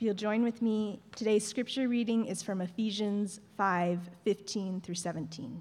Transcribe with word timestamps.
If 0.00 0.04
you'll 0.04 0.14
join 0.14 0.42
with 0.42 0.62
me, 0.62 0.98
today's 1.14 1.46
scripture 1.46 1.86
reading 1.86 2.24
is 2.24 2.42
from 2.42 2.62
Ephesians 2.62 3.38
5 3.58 4.00
15 4.24 4.80
through 4.80 4.94
17. 4.94 5.60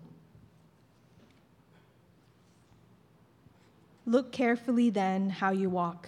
Look 4.06 4.32
carefully 4.32 4.92
then 4.92 5.30
how 5.30 5.52
you 5.52 5.70
walk, 5.70 6.08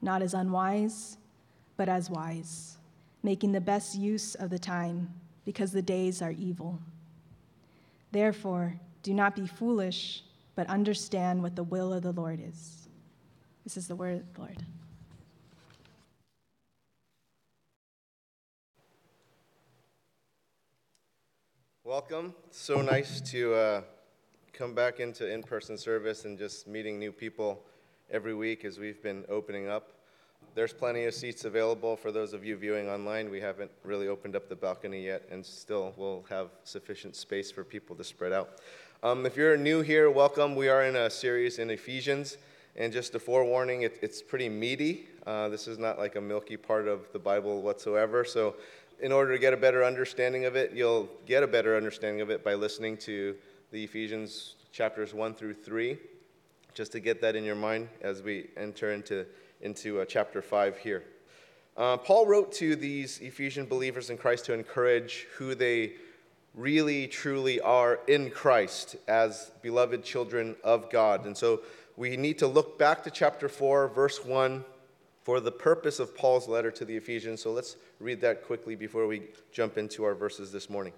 not 0.00 0.22
as 0.22 0.32
unwise, 0.32 1.18
but 1.76 1.90
as 1.90 2.08
wise, 2.08 2.78
making 3.22 3.52
the 3.52 3.60
best 3.60 3.94
use 3.94 4.34
of 4.36 4.48
the 4.48 4.58
time, 4.58 5.12
because 5.44 5.72
the 5.72 5.82
days 5.82 6.22
are 6.22 6.32
evil. 6.32 6.78
Therefore, 8.12 8.80
do 9.02 9.12
not 9.12 9.36
be 9.36 9.46
foolish, 9.46 10.24
but 10.54 10.66
understand 10.70 11.42
what 11.42 11.54
the 11.54 11.64
will 11.64 11.92
of 11.92 12.02
the 12.02 12.12
Lord 12.12 12.40
is. 12.42 12.88
This 13.62 13.76
is 13.76 13.88
the 13.88 13.96
word 13.96 14.20
of 14.20 14.32
the 14.32 14.40
Lord. 14.40 14.64
Welcome. 21.86 22.34
So 22.50 22.82
nice 22.82 23.20
to 23.30 23.54
uh, 23.54 23.80
come 24.52 24.74
back 24.74 24.98
into 24.98 25.32
in 25.32 25.44
person 25.44 25.78
service 25.78 26.24
and 26.24 26.36
just 26.36 26.66
meeting 26.66 26.98
new 26.98 27.12
people 27.12 27.62
every 28.10 28.34
week 28.34 28.64
as 28.64 28.80
we've 28.80 29.00
been 29.00 29.24
opening 29.28 29.68
up. 29.68 29.92
There's 30.56 30.72
plenty 30.72 31.04
of 31.04 31.14
seats 31.14 31.44
available 31.44 31.96
for 31.96 32.10
those 32.10 32.32
of 32.32 32.44
you 32.44 32.56
viewing 32.56 32.88
online. 32.88 33.30
We 33.30 33.40
haven't 33.40 33.70
really 33.84 34.08
opened 34.08 34.34
up 34.34 34.48
the 34.48 34.56
balcony 34.56 35.06
yet, 35.06 35.28
and 35.30 35.46
still 35.46 35.94
we'll 35.96 36.24
have 36.28 36.48
sufficient 36.64 37.14
space 37.14 37.52
for 37.52 37.62
people 37.62 37.94
to 37.94 38.02
spread 38.02 38.32
out. 38.32 38.58
Um, 39.04 39.24
if 39.24 39.36
you're 39.36 39.56
new 39.56 39.80
here, 39.80 40.10
welcome. 40.10 40.56
We 40.56 40.68
are 40.68 40.82
in 40.82 40.96
a 40.96 41.08
series 41.08 41.60
in 41.60 41.70
Ephesians, 41.70 42.36
and 42.74 42.92
just 42.92 43.14
a 43.14 43.20
forewarning, 43.20 43.82
it, 43.82 43.96
it's 44.02 44.22
pretty 44.22 44.48
meaty. 44.48 45.06
Uh, 45.24 45.48
this 45.50 45.68
is 45.68 45.78
not 45.78 45.98
like 45.98 46.16
a 46.16 46.20
milky 46.20 46.56
part 46.56 46.88
of 46.88 47.12
the 47.12 47.18
Bible 47.20 47.62
whatsoever. 47.62 48.24
So, 48.24 48.56
in 49.00 49.12
order 49.12 49.32
to 49.32 49.38
get 49.38 49.52
a 49.52 49.56
better 49.56 49.84
understanding 49.84 50.44
of 50.44 50.56
it, 50.56 50.72
you'll 50.72 51.08
get 51.26 51.42
a 51.42 51.46
better 51.46 51.76
understanding 51.76 52.20
of 52.20 52.30
it 52.30 52.42
by 52.42 52.54
listening 52.54 52.96
to 52.98 53.34
the 53.70 53.84
Ephesians 53.84 54.54
chapters 54.72 55.12
1 55.12 55.34
through 55.34 55.54
3, 55.54 55.98
just 56.74 56.92
to 56.92 57.00
get 57.00 57.20
that 57.20 57.36
in 57.36 57.44
your 57.44 57.54
mind 57.54 57.88
as 58.00 58.22
we 58.22 58.48
enter 58.56 58.92
into, 58.92 59.26
into 59.60 60.00
uh, 60.00 60.04
chapter 60.04 60.40
5 60.40 60.78
here. 60.78 61.04
Uh, 61.76 61.96
Paul 61.96 62.26
wrote 62.26 62.52
to 62.52 62.74
these 62.74 63.18
Ephesian 63.20 63.66
believers 63.66 64.08
in 64.08 64.16
Christ 64.16 64.46
to 64.46 64.54
encourage 64.54 65.26
who 65.36 65.54
they 65.54 65.92
really, 66.54 67.06
truly 67.06 67.60
are 67.60 68.00
in 68.08 68.30
Christ 68.30 68.96
as 69.06 69.50
beloved 69.60 70.02
children 70.02 70.56
of 70.64 70.90
God. 70.90 71.26
And 71.26 71.36
so 71.36 71.60
we 71.96 72.16
need 72.16 72.38
to 72.38 72.46
look 72.46 72.78
back 72.78 73.04
to 73.04 73.10
chapter 73.10 73.48
4, 73.48 73.88
verse 73.88 74.24
1, 74.24 74.64
for 75.26 75.40
the 75.40 75.50
purpose 75.50 75.98
of 75.98 76.14
Paul's 76.14 76.46
letter 76.46 76.70
to 76.70 76.84
the 76.84 76.96
Ephesians. 76.96 77.42
So 77.42 77.50
let's 77.50 77.74
read 77.98 78.20
that 78.20 78.44
quickly 78.44 78.76
before 78.76 79.08
we 79.08 79.22
jump 79.50 79.76
into 79.76 80.04
our 80.04 80.14
verses 80.14 80.52
this 80.52 80.70
morning. 80.70 80.92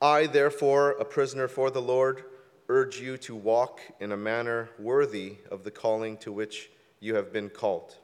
I, 0.00 0.28
therefore, 0.28 0.92
a 0.92 1.04
prisoner 1.04 1.46
for 1.46 1.70
the 1.70 1.82
Lord, 1.82 2.24
urge 2.70 3.02
you 3.02 3.18
to 3.18 3.34
walk 3.34 3.82
in 4.00 4.12
a 4.12 4.16
manner 4.16 4.70
worthy 4.78 5.36
of 5.50 5.62
the 5.62 5.70
calling 5.70 6.16
to 6.20 6.32
which 6.32 6.70
you 7.00 7.16
have 7.16 7.34
been 7.34 7.50
called. 7.50 7.96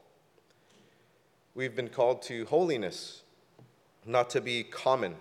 We've 1.54 1.74
been 1.74 1.88
called 1.88 2.20
to 2.24 2.44
holiness, 2.44 3.22
not 4.04 4.28
to 4.30 4.42
be 4.42 4.62
common 4.62 5.16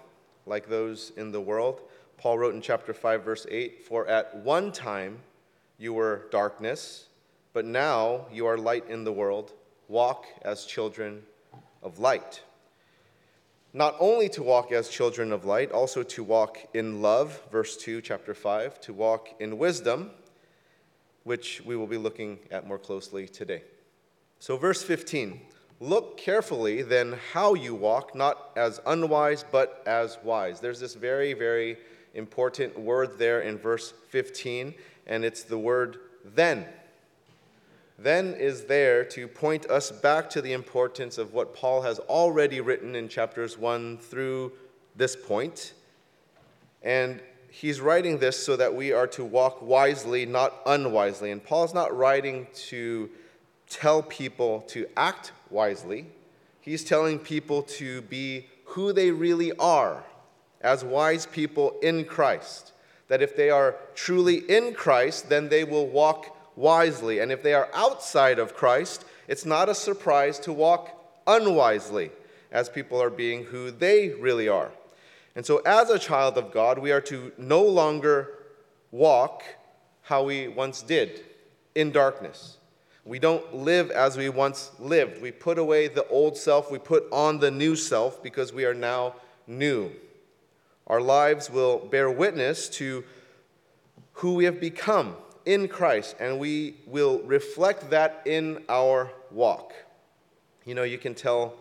like 0.46 0.68
those 0.68 1.14
in 1.16 1.32
the 1.32 1.40
world. 1.40 1.80
Paul 2.18 2.40
wrote 2.40 2.56
in 2.56 2.62
chapter 2.62 2.94
5, 2.94 3.24
verse 3.24 3.48
8 3.50 3.88
For 3.88 4.06
at 4.06 4.36
one 4.36 4.74
time 4.74 5.20
you 5.78 5.94
were 5.94 6.28
darkness, 6.30 7.08
but 7.54 7.64
now 7.64 8.26
you 8.34 8.46
are 8.48 8.58
light 8.58 8.90
in 8.90 9.06
the 9.06 9.14
world. 9.14 9.54
Walk 9.88 10.26
as 10.42 10.66
children 10.66 11.24
of 11.84 12.00
light 12.00 12.42
not 13.76 13.98
only 14.00 14.30
to 14.30 14.42
walk 14.42 14.72
as 14.72 14.88
children 14.88 15.34
of 15.34 15.44
light, 15.44 15.70
also 15.70 16.02
to 16.02 16.24
walk 16.24 16.60
in 16.74 17.02
love, 17.02 17.42
verse 17.52 17.76
2, 17.76 18.00
chapter 18.00 18.34
5, 18.34 18.80
to 18.80 18.94
walk 18.94 19.28
in 19.42 19.58
wisdom, 19.58 20.12
which 21.26 21.62
we 21.66 21.76
will 21.76 21.86
be 21.86 21.98
looking 21.98 22.40
at 22.52 22.66
more 22.66 22.80
closely 22.80 23.28
today. 23.28 23.64
So, 24.40 24.56
verse 24.56 24.82
15 24.82 25.42
Look 25.82 26.16
carefully 26.16 26.84
then 26.84 27.20
how 27.34 27.54
you 27.54 27.76
walk, 27.76 28.16
not 28.16 28.52
as 28.56 28.80
unwise, 28.86 29.44
but 29.52 29.84
as 29.86 30.18
wise. 30.24 30.62
There's 30.62 30.80
this 30.80 30.96
very, 30.96 31.34
very 31.34 31.76
important 32.14 32.80
word 32.80 33.20
there 33.20 33.42
in 33.42 33.58
verse 33.58 33.94
15, 34.08 34.74
and 35.06 35.26
it's 35.26 35.44
the 35.44 35.60
word 35.60 35.98
then 36.24 36.66
then 37.98 38.34
is 38.34 38.66
there 38.66 39.06
to 39.06 39.28
point 39.28 39.66
us 39.68 39.92
back 39.92 40.30
to 40.32 40.42
the 40.42 40.54
importance 40.54 41.18
of 41.18 41.34
what 41.34 41.56
Paul 41.56 41.82
has 41.82 42.00
already 42.00 42.60
written 42.60 42.96
in 42.96 43.08
chapters 43.08 43.58
1 43.58 43.98
through 44.00 44.52
this 44.96 45.16
point. 45.16 45.74
And 46.84 47.22
he's 47.50 47.80
writing 47.80 48.18
this 48.18 48.44
so 48.44 48.58
that 48.58 48.74
we 48.74 48.92
are 48.92 49.08
to 49.08 49.24
walk 49.24 49.62
wisely, 49.62 50.26
not 50.26 50.62
unwisely. 50.66 51.32
And 51.32 51.42
Paul's 51.44 51.74
not 51.74 51.96
writing 51.96 52.48
to 52.68 53.10
tell 53.70 54.04
people 54.04 54.62
to 54.68 54.88
act 54.98 55.32
wisely, 55.50 56.08
he's 56.62 56.84
telling 56.84 57.18
people 57.18 57.62
to 57.64 58.02
be 58.04 58.48
who 58.66 58.92
they 58.92 59.12
really 59.12 59.52
are 59.54 60.04
as 60.62 60.84
wise 60.84 61.26
people 61.26 61.78
in 61.82 62.04
Christ. 62.06 62.74
That 63.08 63.22
if 63.22 63.36
they 63.36 63.50
are 63.50 63.76
truly 63.94 64.38
in 64.50 64.74
Christ, 64.74 65.30
then 65.30 65.48
they 65.48 65.64
will 65.64 65.88
walk 65.88 66.35
wisely. 66.56 67.20
And 67.20 67.32
if 67.32 67.44
they 67.44 67.54
are 67.54 67.70
outside 67.74 68.40
of 68.40 68.56
Christ, 68.56 69.06
it's 69.28 69.46
not 69.46 69.70
a 69.70 69.76
surprise 69.76 70.40
to 70.40 70.54
walk 70.54 70.90
unwisely 71.28 72.12
as 72.52 72.70
people 72.70 73.02
are 73.02 73.10
being 73.10 73.46
who 73.46 73.72
they 73.72 74.10
really 74.10 74.48
are. 74.48 74.72
And 75.36 75.46
so, 75.46 75.58
as 75.66 75.90
a 75.90 76.00
child 76.00 76.38
of 76.38 76.52
God, 76.52 76.80
we 76.80 76.92
are 76.92 77.02
to 77.02 77.34
no 77.38 77.62
longer 77.62 78.40
walk 78.92 79.44
how 80.04 80.24
we 80.24 80.48
once 80.48 80.82
did 80.82 81.26
in 81.74 81.92
darkness. 81.92 82.58
We 83.04 83.20
don't 83.20 83.54
live 83.54 83.92
as 83.92 84.18
we 84.18 84.30
once 84.30 84.72
lived. 84.80 85.22
We 85.22 85.32
put 85.32 85.60
away 85.60 85.90
the 85.90 86.08
old 86.08 86.38
self, 86.38 86.72
we 86.72 86.80
put 86.80 87.06
on 87.12 87.40
the 87.40 87.52
new 87.52 87.76
self 87.76 88.24
because 88.24 88.54
we 88.54 88.66
are 88.66 88.74
now 88.74 89.16
new. 89.46 89.92
Our 90.88 91.02
lives 91.02 91.50
will 91.50 91.80
bear 91.80 92.10
witness 92.10 92.70
to 92.70 93.04
who 94.14 94.36
we 94.36 94.46
have 94.46 94.62
become 94.62 95.18
in 95.46 95.68
Christ, 95.68 96.16
and 96.20 96.40
we 96.40 96.76
will 96.88 97.20
reflect 97.20 97.90
that 97.92 98.22
in 98.26 98.64
our 98.68 99.12
walk. 99.32 99.74
You 100.66 100.74
know, 100.76 100.84
you 100.84 100.98
can 100.98 101.14
tell 101.14 101.54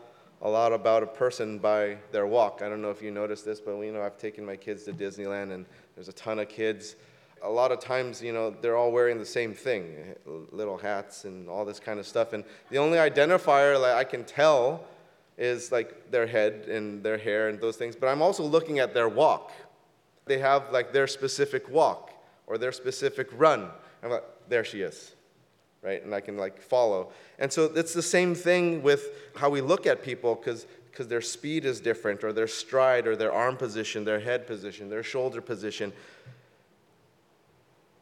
a 0.42 0.48
lot 0.48 0.72
about 0.72 1.02
a 1.02 1.06
person 1.06 1.58
by 1.58 1.98
their 2.10 2.26
walk. 2.26 2.60
I 2.62 2.68
don't 2.68 2.82
know 2.82 2.90
if 2.90 3.02
you 3.02 3.10
noticed 3.10 3.44
this, 3.44 3.60
but 3.60 3.78
you 3.80 3.92
know, 3.92 4.02
I've 4.02 4.18
taken 4.18 4.44
my 4.44 4.56
kids 4.56 4.84
to 4.84 4.92
Disneyland, 4.92 5.52
and 5.52 5.66
there's 5.94 6.08
a 6.08 6.12
ton 6.12 6.38
of 6.38 6.48
kids. 6.48 6.96
A 7.42 7.50
lot 7.50 7.72
of 7.72 7.78
times, 7.78 8.22
you 8.22 8.32
know, 8.32 8.54
they're 8.62 8.76
all 8.76 8.90
wearing 8.90 9.18
the 9.18 9.26
same 9.26 9.52
thing, 9.52 10.14
little 10.50 10.78
hats 10.78 11.26
and 11.26 11.48
all 11.48 11.66
this 11.66 11.78
kind 11.78 12.00
of 12.00 12.06
stuff. 12.06 12.32
And 12.32 12.42
the 12.70 12.78
only 12.78 12.96
identifier 12.96 13.78
that 13.80 13.98
I 13.98 14.04
can 14.04 14.24
tell 14.24 14.84
is 15.36 15.70
like 15.70 16.10
their 16.10 16.26
head 16.26 16.68
and 16.68 17.02
their 17.02 17.18
hair 17.18 17.48
and 17.48 17.60
those 17.60 17.76
things. 17.76 17.96
But 17.96 18.06
I'm 18.06 18.22
also 18.22 18.42
looking 18.44 18.78
at 18.78 18.94
their 18.94 19.10
walk. 19.10 19.52
They 20.24 20.38
have 20.38 20.72
like 20.72 20.94
their 20.94 21.06
specific 21.06 21.68
walk 21.68 22.13
or 22.46 22.58
their 22.58 22.72
specific 22.72 23.28
run. 23.32 23.68
I'm 24.02 24.10
like, 24.10 24.24
there 24.48 24.64
she 24.64 24.82
is, 24.82 25.14
right? 25.82 26.04
And 26.04 26.14
I 26.14 26.20
can 26.20 26.36
like 26.36 26.60
follow. 26.60 27.12
And 27.38 27.52
so 27.52 27.64
it's 27.74 27.94
the 27.94 28.02
same 28.02 28.34
thing 28.34 28.82
with 28.82 29.08
how 29.36 29.50
we 29.50 29.60
look 29.60 29.86
at 29.86 30.02
people 30.02 30.34
because 30.34 30.66
because 30.94 31.08
their 31.08 31.20
speed 31.20 31.64
is 31.64 31.80
different, 31.80 32.22
or 32.22 32.32
their 32.32 32.46
stride, 32.46 33.08
or 33.08 33.16
their 33.16 33.32
arm 33.32 33.56
position, 33.56 34.04
their 34.04 34.20
head 34.20 34.46
position, 34.46 34.88
their 34.88 35.02
shoulder 35.02 35.40
position, 35.40 35.92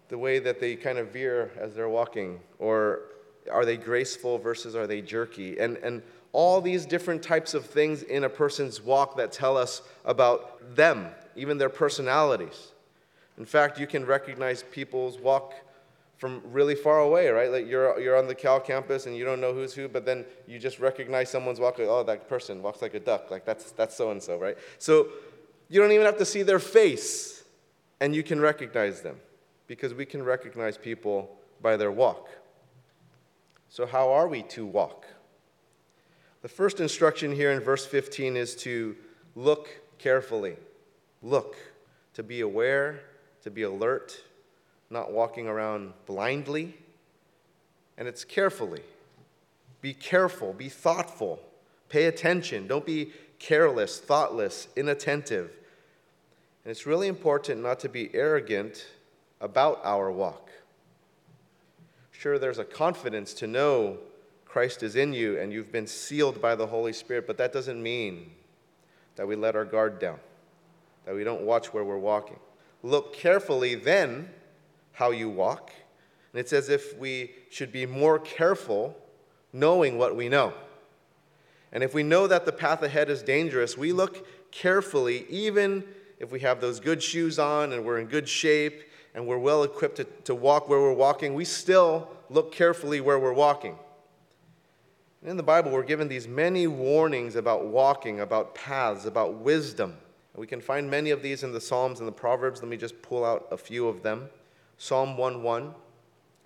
the 0.09 0.19
way 0.19 0.39
that 0.39 0.61
they 0.61 0.77
kind 0.77 0.99
of 0.99 1.09
veer 1.09 1.51
as 1.59 1.75
they're 1.75 1.89
walking, 1.89 2.39
or 2.59 3.05
are 3.51 3.65
they 3.65 3.79
graceful 3.79 4.37
versus 4.37 4.77
are 4.77 4.87
they 4.87 5.01
jerky? 5.01 5.59
And, 5.59 5.79
and 5.79 6.03
all 6.33 6.61
these 6.61 6.85
different 6.85 7.23
types 7.23 7.55
of 7.55 7.65
things 7.65 8.03
in 8.03 8.25
a 8.25 8.29
person's 8.29 8.83
walk 8.83 9.17
that 9.17 9.33
tell 9.33 9.57
us 9.57 9.81
about 10.05 10.77
them, 10.77 11.09
even 11.35 11.57
their 11.57 11.71
personalities. 11.71 12.72
In 13.43 13.47
fact, 13.47 13.81
you 13.81 13.89
can 13.89 14.07
recognize 14.07 14.63
people's 14.63 15.19
walk 15.19 15.55
from 16.17 16.41
really 16.45 16.77
far 16.77 17.01
away, 17.01 17.29
right? 17.29 17.51
Like 17.51 17.67
you're, 17.67 17.99
you're 17.99 18.17
on 18.17 18.29
the 18.29 18.37
Cal 18.37 18.61
campus 18.61 19.07
and 19.07 19.17
you 19.17 19.25
don't 19.25 19.41
know 19.41 19.53
who's 19.53 19.75
who, 19.75 19.89
but 19.89 20.07
then 20.07 20.25
you 20.47 20.61
just 20.61 20.79
recognize 20.79 21.29
someone's 21.29 21.59
walk. 21.59 21.77
Like, 21.77 21.89
oh, 21.89 22.05
that 22.05 22.29
person 22.29 22.63
walks 22.63 22.81
like 22.81 22.95
a 22.95 23.01
duck. 23.01 23.33
Like 23.33 23.45
that's 23.45 23.73
that's 23.73 23.97
so 23.97 24.13
and 24.13 24.23
so, 24.23 24.39
right? 24.39 24.57
So 24.79 25.09
you 25.69 25.81
don't 25.81 25.91
even 25.91 26.07
have 26.07 26.19
to 26.19 26.25
see 26.25 26.45
their 26.45 26.61
face, 26.61 27.43
and 27.99 28.15
you 28.15 28.23
can 28.23 28.41
recognize 28.41 29.01
them, 29.01 29.17
because 29.67 29.93
we 29.93 30.07
can 30.07 30.23
recognize 30.23 30.79
people 30.79 31.37
by 31.61 31.77
their 31.77 31.91
walk. 31.91 32.29
So 33.71 33.87
how 33.87 34.13
are 34.13 34.29
we 34.29 34.43
to 34.55 34.65
walk? 34.65 35.05
The 36.43 36.49
first 36.49 36.79
instruction 36.79 37.35
here 37.35 37.51
in 37.51 37.59
verse 37.59 37.85
15 37.85 38.37
is 38.37 38.55
to 38.59 38.95
look 39.35 39.69
carefully. 39.99 40.55
Look, 41.25 41.57
to 42.15 42.23
be 42.23 42.43
aware 42.43 43.01
to 43.43 43.51
be 43.51 43.63
alert, 43.63 44.23
not 44.91 45.13
walking 45.13 45.47
around 45.49 45.93
blindly. 46.07 46.75
And 47.99 48.09
it's 48.09 48.25
carefully. 48.25 48.83
Be 49.81 49.95
careful, 49.95 50.53
be 50.53 50.69
thoughtful. 50.69 51.41
Pay 51.89 52.07
attention. 52.07 52.67
Don't 52.67 52.87
be 52.87 53.13
careless, 53.39 54.01
thoughtless, 54.01 54.69
inattentive. 54.77 55.51
And 56.65 56.71
it's 56.71 56.87
really 56.87 57.09
important 57.09 57.63
not 57.63 57.81
to 57.81 57.89
be 57.89 58.11
arrogant 58.15 58.87
about 59.41 59.81
our 59.83 60.11
walk. 60.11 60.51
Sure, 62.13 62.39
there's 62.39 62.59
a 62.59 62.65
confidence 62.65 63.35
to 63.35 63.49
know 63.49 63.99
Christ 64.45 64.83
is 64.83 64.95
in 64.95 65.13
you 65.13 65.39
and 65.39 65.53
you've 65.53 65.73
been 65.73 65.89
sealed 65.89 66.41
by 66.41 66.55
the 66.55 66.67
Holy 66.67 66.93
Spirit, 66.93 67.27
but 67.27 67.37
that 67.39 67.53
doesn't 67.53 67.83
mean 67.83 68.31
that 69.17 69.27
we 69.27 69.35
let 69.35 69.57
our 69.57 69.65
guard 69.65 69.99
down, 69.99 70.19
that 71.05 71.15
we 71.15 71.25
don't 71.25 71.43
watch 71.43 71.75
where 71.75 71.85
we're 71.85 71.99
walking. 71.99 72.39
Look 72.83 73.15
carefully 73.15 73.75
then 73.75 74.31
how 74.93 75.11
you 75.11 75.29
walk. 75.29 75.71
And 76.33 76.41
it's 76.41 76.53
as 76.53 76.69
if 76.69 76.97
we 76.99 77.33
should 77.51 77.73
be 77.73 77.87
more 77.87 78.19
careful 78.19 78.97
knowing 79.53 79.99
what 79.99 80.17
we 80.17 80.29
know. 80.29 80.53
And 81.73 81.83
if 81.83 81.95
we 81.95 82.03
know 82.03 82.27
that 82.27 82.45
the 82.45 82.53
path 82.53 82.83
ahead 82.83 83.09
is 83.09 83.23
dangerous, 83.23 83.77
we 83.77 83.93
look 83.93 84.27
carefully, 84.51 85.27
even 85.29 85.85
if 86.19 86.31
we 86.31 86.41
have 86.41 86.61
those 86.61 86.81
good 86.81 87.03
shoes 87.03 87.39
on 87.39 87.73
and 87.73 87.85
we're 87.85 87.99
in 87.99 88.07
good 88.07 88.29
shape 88.29 88.83
and 89.15 89.27
we're 89.27 89.39
well 89.39 89.63
equipped 89.63 89.97
to, 89.97 90.05
to 90.25 90.35
walk 90.35 90.69
where 90.69 90.81
we're 90.81 90.93
walking, 90.93 91.35
we 91.35 91.45
still 91.45 92.09
look 92.31 92.53
carefully 92.53 93.01
where 93.01 93.19
we're 93.19 93.33
walking. 93.33 93.77
And 95.23 95.31
in 95.31 95.37
the 95.37 95.43
Bible, 95.43 95.71
we're 95.71 95.83
given 95.83 96.09
these 96.09 96.27
many 96.27 96.67
warnings 96.67 97.37
about 97.37 97.67
walking, 97.67 98.21
about 98.21 98.55
paths, 98.55 99.07
about 99.07 99.35
wisdom. 99.35 99.97
We 100.35 100.47
can 100.47 100.61
find 100.61 100.91
many 100.91 101.11
of 101.11 101.23
these 101.23 101.43
in 101.43 101.53
the 101.53 101.61
Psalms 101.61 101.99
and 101.99 102.09
the 102.09 102.13
Proverbs. 102.13 102.63
Let 102.63 102.71
me 102.71 102.77
just 102.77 103.01
pull 103.03 103.25
out 103.25 103.49
a 103.51 103.57
few 103.57 103.89
of 103.89 104.03
them. 104.03 104.29
Psalm 104.79 105.17
1 105.17 105.43
1 105.43 105.75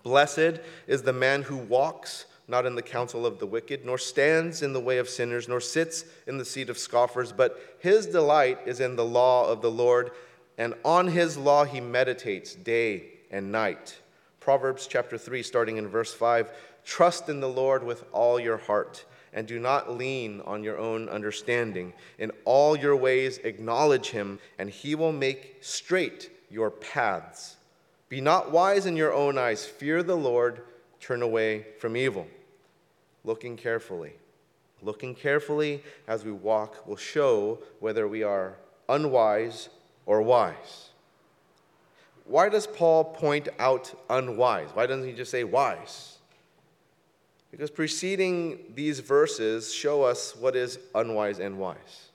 Blessed 0.03 0.59
is 0.87 1.01
the 1.01 1.13
man 1.13 1.43
who 1.43 1.57
walks 1.57 2.25
not 2.47 2.65
in 2.65 2.75
the 2.75 2.81
counsel 2.81 3.25
of 3.25 3.39
the 3.39 3.45
wicked, 3.45 3.85
nor 3.85 3.97
stands 3.97 4.61
in 4.61 4.71
the 4.71 4.79
way 4.79 4.99
of 4.99 5.09
sinners, 5.09 5.47
nor 5.47 5.59
sits 5.59 6.05
in 6.27 6.37
the 6.37 6.45
seat 6.45 6.69
of 6.69 6.77
scoffers, 6.77 7.33
but 7.33 7.75
his 7.79 8.07
delight 8.07 8.59
is 8.65 8.79
in 8.79 8.95
the 8.95 9.05
law 9.05 9.49
of 9.49 9.61
the 9.61 9.71
Lord, 9.71 10.11
and 10.57 10.73
on 10.85 11.07
his 11.07 11.37
law 11.37 11.65
he 11.65 11.81
meditates 11.81 12.55
day 12.55 13.03
and 13.31 13.51
night. 13.51 13.99
Proverbs 14.39 14.87
chapter 14.87 15.17
3, 15.17 15.43
starting 15.43 15.77
in 15.77 15.87
verse 15.87 16.13
5 16.13 16.51
Trust 16.85 17.27
in 17.27 17.41
the 17.41 17.49
Lord 17.49 17.83
with 17.83 18.05
all 18.13 18.39
your 18.39 18.55
heart, 18.55 19.03
and 19.33 19.47
do 19.47 19.59
not 19.59 19.97
lean 19.97 20.41
on 20.45 20.63
your 20.63 20.77
own 20.77 21.09
understanding. 21.09 21.93
In 22.19 22.31
all 22.45 22.77
your 22.77 22.95
ways 22.95 23.37
acknowledge 23.39 24.09
him, 24.09 24.39
and 24.57 24.69
he 24.69 24.95
will 24.95 25.11
make 25.11 25.57
straight 25.61 26.31
your 26.49 26.71
paths. 26.71 27.57
Be 28.09 28.21
not 28.21 28.51
wise 28.51 28.85
in 28.85 28.95
your 28.95 29.13
own 29.13 29.37
eyes, 29.37 29.65
fear 29.65 30.01
the 30.01 30.15
Lord, 30.15 30.61
turn 30.99 31.21
away 31.21 31.65
from 31.79 31.97
evil 31.97 32.27
looking 33.27 33.57
carefully. 33.57 34.13
Looking 34.81 35.13
carefully 35.13 35.83
as 36.07 36.23
we 36.23 36.31
walk 36.31 36.87
will 36.87 36.95
show 36.95 37.59
whether 37.79 38.07
we 38.07 38.23
are 38.23 38.55
unwise 38.89 39.69
or 40.05 40.21
wise. 40.21 40.89
Why 42.25 42.49
does 42.49 42.65
Paul 42.65 43.03
point 43.03 43.49
out 43.59 43.93
unwise? 44.09 44.69
Why 44.73 44.87
doesn't 44.87 45.05
he 45.05 45.13
just 45.13 45.31
say 45.31 45.43
wise? 45.43 46.16
Because 47.57 47.71
preceding 47.71 48.59
these 48.75 48.99
verses 48.99 49.73
show 49.73 50.03
us 50.03 50.35
what 50.35 50.55
is 50.55 50.77
unwise 50.93 51.39
and 51.39 51.57
wise. 51.57 52.09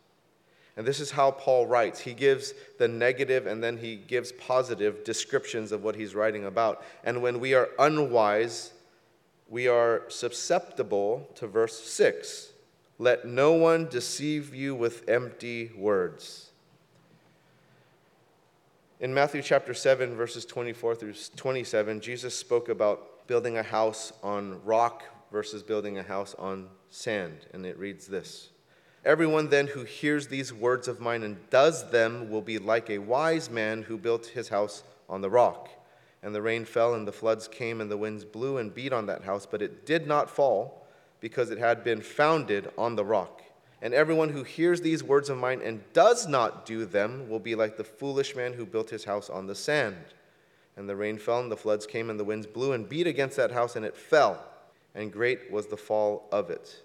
And 0.77 0.87
this 0.87 1.01
is 1.01 1.11
how 1.11 1.33
Paul 1.33 1.67
writes. 1.67 1.99
He 1.99 2.15
gives 2.15 2.55
the 2.79 2.87
negative 2.87 3.49
and 3.49 3.61
then 3.61 3.77
he 3.77 3.97
gives 3.97 4.31
positive 4.31 5.03
descriptions 5.03 5.73
of 5.73 5.83
what 5.83 5.97
he's 5.97 6.15
writing 6.15 6.47
about. 6.47 6.85
And 7.03 7.23
when 7.23 7.41
we 7.41 7.55
are 7.55 7.71
unwise, 7.77 8.73
we 9.49 9.67
are 9.67 10.05
susceptible 10.09 11.29
to 11.35 11.49
verse 11.49 11.79
6 11.83 12.51
let 12.99 13.27
no 13.27 13.53
one 13.55 13.89
deceive 13.89 14.55
you 14.55 14.77
with 14.77 15.09
empty 15.09 15.73
words. 15.77 16.51
In 19.01 19.13
Matthew 19.13 19.43
chapter 19.43 19.75
7, 19.75 20.15
verses 20.15 20.45
24 20.45 20.95
through 20.95 21.15
27, 21.35 22.01
Jesus 22.01 22.39
spoke 22.39 22.69
about 22.69 23.27
building 23.27 23.59
a 23.59 23.63
house 23.65 24.13
on 24.23 24.63
rock 24.65 25.03
versus 25.33 25.63
building 25.63 25.99
a 25.99 26.03
house 26.03 26.37
on 26.39 26.69
sand. 26.91 27.47
And 27.53 27.67
it 27.67 27.79
reads 27.79 28.07
this 28.07 28.51
Everyone 29.05 29.49
then 29.49 29.67
who 29.67 29.83
hears 29.83 30.29
these 30.29 30.53
words 30.53 30.87
of 30.87 31.01
mine 31.01 31.25
and 31.25 31.51
does 31.51 31.91
them 31.91 32.31
will 32.31 32.43
be 32.43 32.59
like 32.59 32.89
a 32.89 32.99
wise 32.99 33.51
man 33.51 33.83
who 33.83 33.97
built 33.99 34.27
his 34.27 34.49
house 34.51 34.85
on 35.09 35.23
the 35.23 35.31
rock. 35.31 35.69
And 36.23 36.33
the 36.33 36.43
rain 36.43 36.65
fell, 36.65 36.95
and 36.95 37.07
the 37.07 37.13
floods 37.13 37.49
came, 37.49 37.81
and 37.81 37.91
the 37.91 37.97
winds 37.97 38.25
blew 38.25 38.59
and 38.59 38.73
beat 38.73 38.93
on 38.93 39.07
that 39.07 39.25
house, 39.25 39.45
but 39.45 39.61
it 39.61 39.85
did 39.85 40.07
not 40.07 40.31
fall, 40.31 40.87
because 41.19 41.51
it 41.51 41.59
had 41.59 41.83
been 41.83 42.01
founded 42.01 42.71
on 42.79 42.95
the 42.95 43.05
rock. 43.05 43.43
And 43.81 43.93
everyone 43.93 44.29
who 44.29 44.45
hears 44.45 44.81
these 44.81 45.03
words 45.03 45.29
of 45.29 45.39
mine 45.39 45.61
and 45.65 45.83
does 45.93 46.29
not 46.29 46.65
do 46.65 46.85
them 46.85 47.29
will 47.29 47.41
be 47.41 47.57
like 47.57 47.77
the 47.77 47.83
foolish 47.83 48.37
man 48.37 48.53
who 48.53 48.65
built 48.65 48.91
his 48.91 49.05
house 49.05 49.29
on 49.29 49.49
the 49.49 49.57
sand. 49.57 49.97
And 50.77 50.89
the 50.89 50.95
rain 50.95 51.19
fell, 51.19 51.41
and 51.41 51.51
the 51.51 51.57
floods 51.57 51.87
came, 51.87 52.09
and 52.09 52.21
the 52.21 52.25
winds 52.25 52.47
blew 52.47 52.73
and 52.73 52.89
beat 52.89 53.09
against 53.09 53.37
that 53.37 53.51
house, 53.51 53.75
and 53.75 53.85
it 53.85 53.97
fell, 53.97 54.41
and 54.95 55.13
great 55.13 55.51
was 55.51 55.67
the 55.67 55.77
fall 55.77 56.29
of 56.33 56.51
it. 56.51 56.83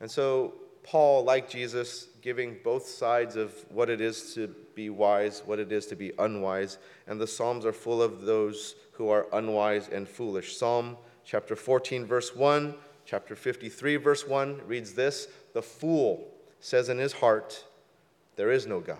And 0.00 0.10
so, 0.10 0.54
Paul, 0.82 1.24
like 1.24 1.48
Jesus, 1.48 2.08
giving 2.20 2.58
both 2.62 2.86
sides 2.86 3.36
of 3.36 3.52
what 3.70 3.88
it 3.88 4.00
is 4.00 4.34
to 4.34 4.48
be 4.74 4.90
wise, 4.90 5.42
what 5.46 5.58
it 5.58 5.72
is 5.72 5.86
to 5.86 5.96
be 5.96 6.12
unwise. 6.18 6.78
And 7.06 7.20
the 7.20 7.26
Psalms 7.26 7.64
are 7.64 7.72
full 7.72 8.02
of 8.02 8.22
those 8.22 8.74
who 8.92 9.08
are 9.08 9.26
unwise 9.32 9.88
and 9.88 10.08
foolish. 10.08 10.56
Psalm 10.56 10.96
chapter 11.24 11.56
14, 11.56 12.04
verse 12.04 12.36
1, 12.36 12.74
chapter 13.06 13.34
53, 13.34 13.96
verse 13.96 14.26
1 14.26 14.60
reads 14.66 14.92
this 14.92 15.28
The 15.54 15.62
fool 15.62 16.28
says 16.60 16.88
in 16.88 16.98
his 16.98 17.14
heart, 17.14 17.64
There 18.36 18.50
is 18.50 18.66
no 18.66 18.80
God. 18.80 18.98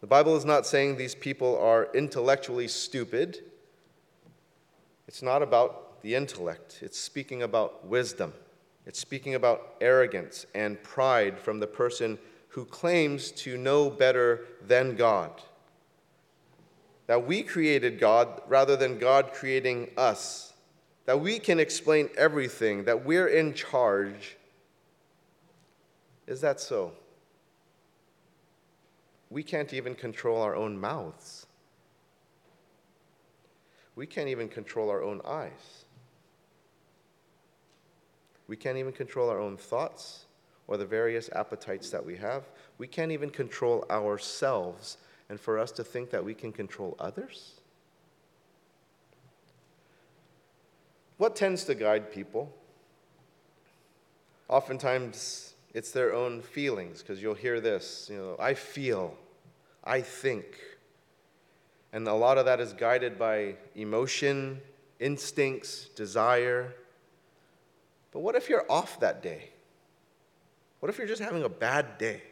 The 0.00 0.06
Bible 0.06 0.36
is 0.36 0.44
not 0.44 0.66
saying 0.66 0.96
these 0.96 1.14
people 1.14 1.58
are 1.58 1.88
intellectually 1.94 2.68
stupid. 2.68 3.38
It's 5.08 5.22
not 5.22 5.42
about 5.42 5.93
the 6.04 6.14
intellect, 6.14 6.80
it's 6.82 7.00
speaking 7.00 7.42
about 7.42 7.86
wisdom. 7.86 8.34
It's 8.84 8.98
speaking 8.98 9.36
about 9.36 9.76
arrogance 9.80 10.44
and 10.54 10.80
pride 10.82 11.38
from 11.38 11.60
the 11.60 11.66
person 11.66 12.18
who 12.48 12.66
claims 12.66 13.30
to 13.32 13.56
know 13.56 13.88
better 13.88 14.44
than 14.66 14.96
God. 14.96 15.40
That 17.06 17.26
we 17.26 17.42
created 17.42 17.98
God 17.98 18.42
rather 18.46 18.76
than 18.76 18.98
God 18.98 19.32
creating 19.32 19.92
us. 19.96 20.52
That 21.06 21.20
we 21.20 21.38
can 21.38 21.58
explain 21.58 22.10
everything, 22.18 22.84
that 22.84 23.06
we're 23.06 23.28
in 23.28 23.54
charge. 23.54 24.36
Is 26.26 26.42
that 26.42 26.60
so? 26.60 26.92
We 29.30 29.42
can't 29.42 29.72
even 29.72 29.94
control 29.94 30.42
our 30.42 30.54
own 30.54 30.78
mouths. 30.78 31.46
We 33.96 34.06
can't 34.06 34.28
even 34.28 34.50
control 34.50 34.90
our 34.90 35.02
own 35.02 35.22
eyes. 35.24 35.83
We 38.48 38.56
can't 38.56 38.78
even 38.78 38.92
control 38.92 39.30
our 39.30 39.40
own 39.40 39.56
thoughts 39.56 40.26
or 40.66 40.76
the 40.76 40.86
various 40.86 41.30
appetites 41.34 41.90
that 41.90 42.04
we 42.04 42.16
have. 42.16 42.44
We 42.78 42.86
can't 42.86 43.12
even 43.12 43.30
control 43.30 43.84
ourselves. 43.90 44.98
And 45.28 45.40
for 45.40 45.58
us 45.58 45.72
to 45.72 45.84
think 45.84 46.10
that 46.10 46.24
we 46.24 46.34
can 46.34 46.52
control 46.52 46.96
others? 46.98 47.52
What 51.16 51.36
tends 51.36 51.64
to 51.64 51.74
guide 51.74 52.12
people? 52.12 52.52
Oftentimes, 54.48 55.54
it's 55.72 55.90
their 55.90 56.12
own 56.14 56.42
feelings, 56.42 57.00
because 57.00 57.22
you'll 57.22 57.34
hear 57.34 57.60
this, 57.60 58.08
you 58.10 58.18
know, 58.18 58.36
I 58.38 58.54
feel, 58.54 59.16
I 59.82 60.02
think. 60.02 60.44
And 61.92 62.06
a 62.06 62.12
lot 62.12 62.36
of 62.36 62.44
that 62.44 62.60
is 62.60 62.72
guided 62.72 63.18
by 63.18 63.56
emotion, 63.74 64.60
instincts, 65.00 65.86
desire. 65.96 66.74
But 68.14 68.20
what 68.20 68.36
if 68.36 68.48
you're 68.48 68.64
off 68.70 69.00
that 69.00 69.22
day? 69.22 69.50
What 70.80 70.88
if 70.88 70.96
you're 70.96 71.06
just 71.06 71.20
having 71.20 71.42
a 71.42 71.48
bad 71.48 71.98
day? 71.98 72.22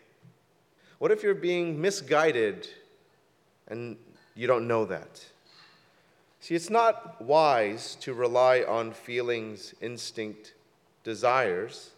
What 0.99 1.11
if 1.11 1.25
you're 1.25 1.35
being 1.35 1.81
misguided 1.81 2.69
and 3.67 3.97
you 4.37 4.47
don't 4.47 4.69
know 4.69 4.85
that? 4.87 5.25
See, 6.39 6.55
it's 6.55 6.71
not 6.71 7.21
wise 7.21 7.97
to 7.97 8.15
rely 8.15 8.63
on 8.63 8.93
feelings, 8.93 9.75
instinct, 9.81 10.55
desires, 11.03 11.91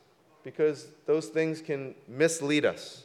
because 0.42 0.86
those 1.04 1.28
things 1.28 1.60
can 1.60 1.94
mislead 2.08 2.64
us. 2.64 3.04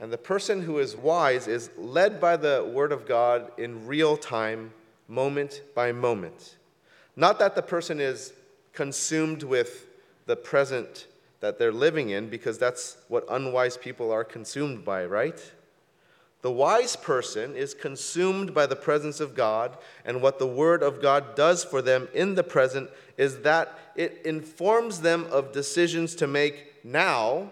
And 0.00 0.12
the 0.12 0.18
person 0.18 0.62
who 0.62 0.80
is 0.80 0.96
wise 0.96 1.46
is 1.46 1.70
led 1.76 2.20
by 2.20 2.36
the 2.36 2.68
Word 2.72 2.90
of 2.90 3.06
God 3.06 3.52
in 3.58 3.86
real 3.86 4.16
time, 4.16 4.72
moment 5.06 5.62
by 5.74 5.92
moment. 5.92 6.56
Not 7.14 7.38
that 7.38 7.54
the 7.54 7.62
person 7.62 8.00
is 8.00 8.32
consumed 8.72 9.44
with 9.44 9.83
the 10.26 10.36
present 10.36 11.06
that 11.40 11.58
they're 11.58 11.72
living 11.72 12.10
in 12.10 12.28
because 12.28 12.58
that's 12.58 12.96
what 13.08 13.24
unwise 13.30 13.76
people 13.76 14.10
are 14.10 14.24
consumed 14.24 14.84
by, 14.84 15.04
right? 15.04 15.52
The 16.44 16.50
wise 16.50 16.94
person 16.94 17.56
is 17.56 17.72
consumed 17.72 18.52
by 18.52 18.66
the 18.66 18.76
presence 18.76 19.18
of 19.18 19.34
God, 19.34 19.78
and 20.04 20.20
what 20.20 20.38
the 20.38 20.46
Word 20.46 20.82
of 20.82 21.00
God 21.00 21.34
does 21.34 21.64
for 21.64 21.80
them 21.80 22.06
in 22.12 22.34
the 22.34 22.42
present 22.42 22.90
is 23.16 23.38
that 23.40 23.78
it 23.96 24.20
informs 24.26 25.00
them 25.00 25.26
of 25.30 25.52
decisions 25.52 26.14
to 26.16 26.26
make 26.26 26.84
now 26.84 27.50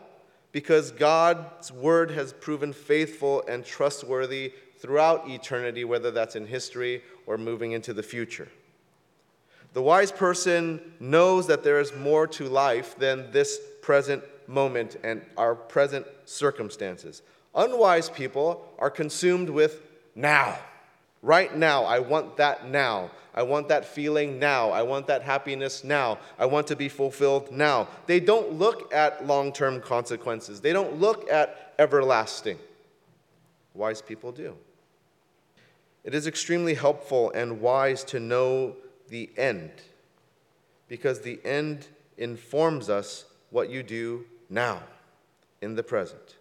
because 0.53 0.91
God's 0.91 1.73
Word 1.73 2.11
has 2.11 2.35
proven 2.35 2.75
faithful 2.75 3.43
and 3.49 3.65
trustworthy 3.65 4.53
throughout 4.79 5.27
eternity, 5.27 5.85
whether 5.85 6.11
that's 6.11 6.37
in 6.37 6.47
history 6.47 7.03
or 7.27 7.39
moving 7.39 7.73
into 7.73 7.95
the 7.95 8.03
future. 8.03 8.49
The 9.73 9.83
wise 9.83 10.13
person 10.13 10.81
knows 11.01 11.47
that 11.47 11.65
there 11.65 11.81
is 11.81 11.95
more 11.95 12.27
to 12.29 12.49
life 12.49 12.99
than 12.99 13.31
this 13.31 13.59
present 13.81 14.23
moment 14.47 14.97
and 15.03 15.23
our 15.37 15.55
present 15.55 16.07
circumstances. 16.25 17.23
Unwise 17.55 18.11
people 18.11 18.67
are 18.79 18.91
consumed 18.91 19.49
with 19.49 19.81
now. 20.15 20.59
Right 21.23 21.57
now, 21.57 21.85
I 21.85 22.01
want 22.01 22.37
that 22.37 22.69
now. 22.69 23.11
I 23.35 23.45
want 23.45 23.69
that 23.69 23.85
feeling 23.85 24.39
now. 24.39 24.71
I 24.71 24.83
want 24.83 25.07
that 25.07 25.23
happiness 25.23 25.85
now. 25.85 26.19
I 26.39 26.47
want 26.47 26.67
to 26.67 26.77
be 26.77 26.89
fulfilled 26.89 27.51
now. 27.51 27.89
They 28.07 28.21
don't 28.21 28.55
look 28.55 28.93
at 28.93 29.27
long 29.27 29.53
term 29.53 29.81
consequences, 29.81 30.61
they 30.61 30.73
don't 30.73 31.01
look 31.01 31.31
at 31.31 31.75
everlasting. 31.79 32.59
Wise 33.75 34.03
people 34.03 34.33
do. 34.33 34.55
It 36.05 36.15
is 36.15 36.27
extremely 36.27 36.75
helpful 36.75 37.31
and 37.31 37.61
wise 37.61 38.05
to 38.05 38.21
know 38.21 38.77
the 39.13 39.31
end 39.37 39.71
because 40.89 41.21
the 41.21 41.39
end 41.45 41.87
informs 42.17 42.89
us 42.89 43.27
what 43.51 43.69
you 43.69 43.83
do 43.83 44.25
now 44.49 44.83
in 45.61 45.75
the 45.75 45.83
present. 45.83 46.37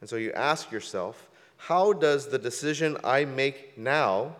And 0.00 0.08
so 0.08 0.16
you 0.16 0.30
ask 0.32 0.70
yourself, 0.70 1.30
how 1.56 1.94
does 1.94 2.28
the 2.28 2.38
decision 2.38 2.98
I 3.02 3.24
make 3.24 3.78
now 3.78 4.36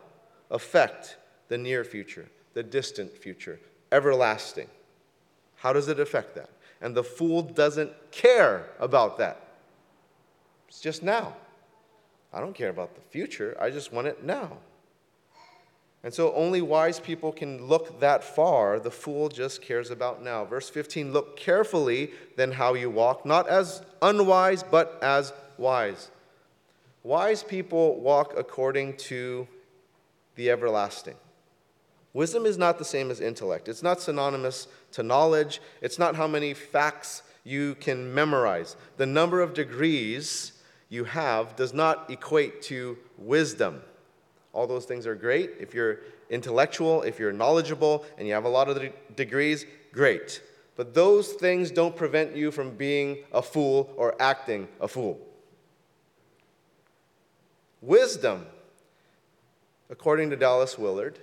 affect 0.51 1.17
the 1.49 1.57
near 1.57 1.85
future, 1.85 2.29
the 2.53 2.63
distant 2.63 3.11
future, 3.17 3.59
everlasting? 3.91 4.69
How 5.57 5.73
does 5.73 5.89
it 5.89 5.99
affect 5.99 6.35
that? 6.35 6.51
And 6.83 6.95
the 6.95 7.03
fool 7.03 7.41
doesn't 7.41 7.93
care 8.11 8.67
about 8.79 9.17
that. 9.19 9.41
It's 10.69 10.81
just 10.81 11.03
now. 11.03 11.35
I 12.31 12.41
don't 12.41 12.55
care 12.55 12.69
about 12.69 12.95
the 12.95 13.01
future, 13.01 13.57
I 13.59 13.71
just 13.71 13.91
want 13.91 14.07
it 14.07 14.23
now. 14.23 14.59
And 16.05 16.13
so 16.13 16.35
only 16.35 16.61
wise 16.61 17.01
people 17.01 17.33
can 17.33 17.67
look 17.67 17.99
that 18.01 18.23
far. 18.23 18.79
The 18.79 18.91
fool 18.91 19.31
just 19.31 19.63
cares 19.63 19.91
about 19.91 20.23
now. 20.23 20.45
Verse 20.45 20.69
15 20.69 21.13
Look 21.15 21.39
carefully 21.39 22.11
then 22.37 22.53
how 22.53 22.75
you 22.75 22.91
walk, 22.91 23.25
not 23.25 23.49
as 23.49 23.83
unwise, 24.03 24.63
but 24.63 24.99
as 25.03 25.33
wise. 25.57 26.11
Wise 27.03 27.43
people 27.43 27.99
walk 28.01 28.35
according 28.37 28.99
to 28.99 29.49
the 30.37 30.51
everlasting. 30.51 31.15
Wisdom 32.13 32.45
is 32.45 32.59
not 32.59 32.79
the 32.79 32.85
same 32.85 33.11
as 33.11 33.21
intellect. 33.21 33.67
It's 33.67 33.83
not 33.83 34.01
synonymous 34.01 34.69
to 34.93 35.03
knowledge. 35.03 35.61
It's 35.81 35.99
not 35.99 36.17
how 36.17 36.29
many 36.29 36.53
facts 36.53 37.23
you 37.45 37.77
can 37.77 38.13
memorize. 38.15 38.77
The 38.99 39.07
number 39.07 39.41
of 39.41 39.55
degrees 39.55 40.53
you 40.91 41.05
have 41.05 41.57
does 41.57 41.73
not 41.73 42.11
equate 42.11 42.61
to 42.63 42.99
wisdom. 43.17 43.81
All 44.55 44.69
those 44.69 44.85
things 44.85 45.07
are 45.07 45.17
great. 45.17 45.51
If 45.59 45.75
you're 45.75 45.99
intellectual, 46.31 47.03
if 47.03 47.19
you're 47.19 47.33
knowledgeable, 47.33 48.07
and 48.17 48.27
you 48.27 48.33
have 48.35 48.45
a 48.45 48.49
lot 48.49 48.69
of 48.69 48.81
degrees, 49.17 49.67
great. 49.93 50.41
But 50.77 50.95
those 50.95 51.33
things 51.33 51.71
don't 51.71 51.95
prevent 51.95 52.37
you 52.37 52.51
from 52.51 52.71
being 52.71 53.19
a 53.33 53.43
fool 53.43 53.93
or 53.97 54.15
acting 54.21 54.69
a 54.81 54.89
fool. 54.89 55.21
Wisdom, 57.83 58.47
according 59.91 60.31
to 60.31 60.37
Dallas 60.37 60.79
Willard, 60.79 61.19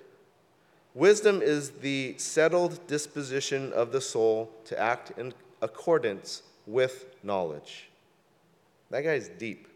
wisdom 0.94 1.42
is 1.42 1.72
the 1.72 2.16
settled 2.18 2.86
disposition 2.86 3.72
of 3.74 3.94
the 3.94 4.02
soul 4.02 4.52
to 4.66 4.78
act 4.78 5.18
in 5.18 5.34
accordance 5.62 6.44
with 6.68 7.06
knowledge. 7.24 7.90
That 8.90 9.02
guy's 9.02 9.30
deep 9.30 9.68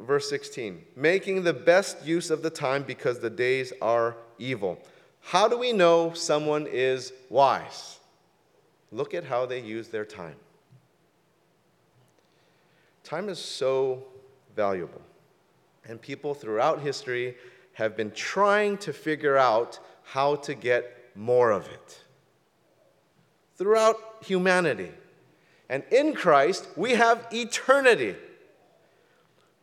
verse 0.00 0.28
16 0.30 0.82
making 0.96 1.42
the 1.44 1.52
best 1.52 2.04
use 2.04 2.30
of 2.30 2.42
the 2.42 2.50
time 2.50 2.82
because 2.82 3.20
the 3.20 3.30
days 3.30 3.72
are 3.80 4.16
evil. 4.38 4.78
How 5.20 5.48
do 5.48 5.56
we 5.56 5.72
know 5.72 6.12
someone 6.14 6.66
is 6.66 7.12
wise? 7.28 8.00
Look 8.90 9.14
at 9.14 9.24
how 9.24 9.46
they 9.46 9.60
use 9.60 9.88
their 9.88 10.04
time. 10.04 10.36
Time 13.04 13.28
is 13.28 13.38
so 13.38 14.04
valuable, 14.54 15.00
and 15.88 16.00
people 16.00 16.34
throughout 16.34 16.80
history 16.80 17.36
have 17.74 17.96
been 17.96 18.10
trying 18.10 18.76
to 18.78 18.92
figure 18.92 19.36
out 19.36 19.80
how 20.04 20.36
to 20.36 20.54
get 20.54 21.10
more 21.14 21.50
of 21.50 21.66
it. 21.68 22.00
Throughout 23.56 23.96
humanity. 24.24 24.90
And 25.68 25.82
in 25.90 26.14
Christ, 26.14 26.68
we 26.76 26.92
have 26.92 27.26
eternity. 27.32 28.16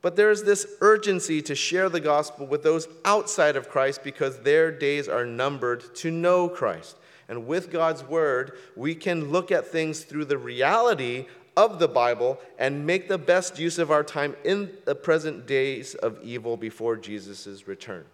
But 0.01 0.15
there's 0.15 0.43
this 0.43 0.65
urgency 0.79 1.41
to 1.41 1.55
share 1.55 1.89
the 1.89 1.99
gospel 1.99 2.47
with 2.47 2.63
those 2.63 2.87
outside 3.03 3.55
of 3.55 3.69
Christ 3.69 4.03
because 4.03 4.39
their 4.39 4.71
days 4.71 5.09
are 5.09 5.25
numbered 5.25 5.93
to 5.95 6.09
know 6.09 6.47
Christ. 6.47 6.95
And 7.27 7.45
with 7.45 7.71
God's 7.71 8.03
word, 8.03 8.57
we 8.75 8.95
can 8.95 9.29
look 9.29 9.51
at 9.51 9.67
things 9.67 10.03
through 10.03 10.25
the 10.25 10.37
reality 10.37 11.27
of 11.57 11.77
the 11.77 11.87
Bible 11.87 12.39
and 12.57 12.85
make 12.85 13.09
the 13.09 13.17
best 13.17 13.59
use 13.59 13.77
of 13.77 13.91
our 13.91 14.03
time 14.03 14.35
in 14.45 14.71
the 14.85 14.95
present 14.95 15.45
days 15.45 15.95
of 15.95 16.17
evil 16.23 16.55
before 16.55 16.95
Jesus' 16.95 17.67
return. 17.67 18.05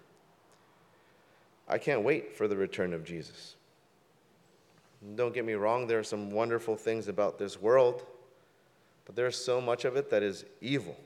I 1.67 1.77
can't 1.77 2.01
wait 2.01 2.35
for 2.35 2.47
the 2.47 2.57
return 2.57 2.93
of 2.93 3.03
Jesus. 3.03 3.55
Don't 5.15 5.33
get 5.33 5.45
me 5.45 5.53
wrong, 5.53 5.85
there 5.85 5.99
are 5.99 6.03
some 6.03 6.31
wonderful 6.31 6.75
things 6.75 7.07
about 7.07 7.37
this 7.37 7.61
world, 7.61 8.03
but 9.05 9.15
there's 9.15 9.37
so 9.37 9.61
much 9.61 9.85
of 9.85 9.95
it 9.95 10.09
that 10.09 10.23
is 10.23 10.45
evil. 10.61 10.97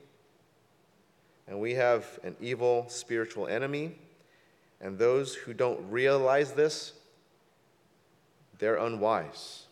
And 1.50 1.60
we 1.60 1.74
have 1.74 2.20
an 2.22 2.36
evil 2.40 2.86
spiritual 2.88 3.48
enemy. 3.48 3.96
And 4.80 4.98
those 4.98 5.34
who 5.34 5.52
don't 5.52 5.90
realize 5.90 6.52
this, 6.52 6.92
they're 8.58 8.76
unwise. 8.76 9.64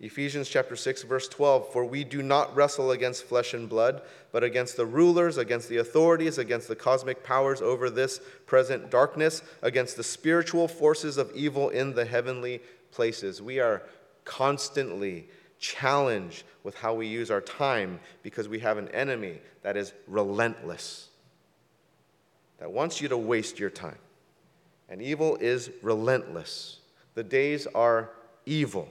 Ephesians 0.00 0.48
chapter 0.48 0.74
6 0.74 1.04
verse 1.04 1.28
12 1.28 1.72
for 1.72 1.84
we 1.84 2.02
do 2.02 2.24
not 2.24 2.54
wrestle 2.56 2.90
against 2.90 3.22
flesh 3.22 3.54
and 3.54 3.68
blood 3.68 4.02
but 4.32 4.42
against 4.42 4.76
the 4.76 4.84
rulers 4.84 5.38
against 5.38 5.68
the 5.68 5.76
authorities 5.76 6.38
against 6.38 6.66
the 6.66 6.74
cosmic 6.74 7.22
powers 7.22 7.62
over 7.62 7.88
this 7.88 8.20
present 8.44 8.90
darkness 8.90 9.42
against 9.62 9.96
the 9.96 10.02
spiritual 10.02 10.66
forces 10.66 11.18
of 11.18 11.30
evil 11.36 11.68
in 11.68 11.94
the 11.94 12.04
heavenly 12.04 12.60
places 12.90 13.40
we 13.40 13.60
are 13.60 13.80
constantly 14.24 15.28
challenge 15.62 16.44
with 16.64 16.74
how 16.74 16.92
we 16.92 17.06
use 17.06 17.30
our 17.30 17.40
time 17.40 18.00
because 18.22 18.48
we 18.48 18.58
have 18.58 18.76
an 18.76 18.88
enemy 18.88 19.40
that 19.62 19.78
is 19.78 19.94
relentless, 20.06 21.08
that 22.58 22.70
wants 22.70 23.00
you 23.00 23.08
to 23.08 23.16
waste 23.16 23.58
your 23.58 23.70
time. 23.70 23.98
And 24.90 25.00
evil 25.00 25.36
is 25.36 25.70
relentless. 25.80 26.80
The 27.14 27.24
days 27.24 27.66
are 27.74 28.10
evil. 28.44 28.88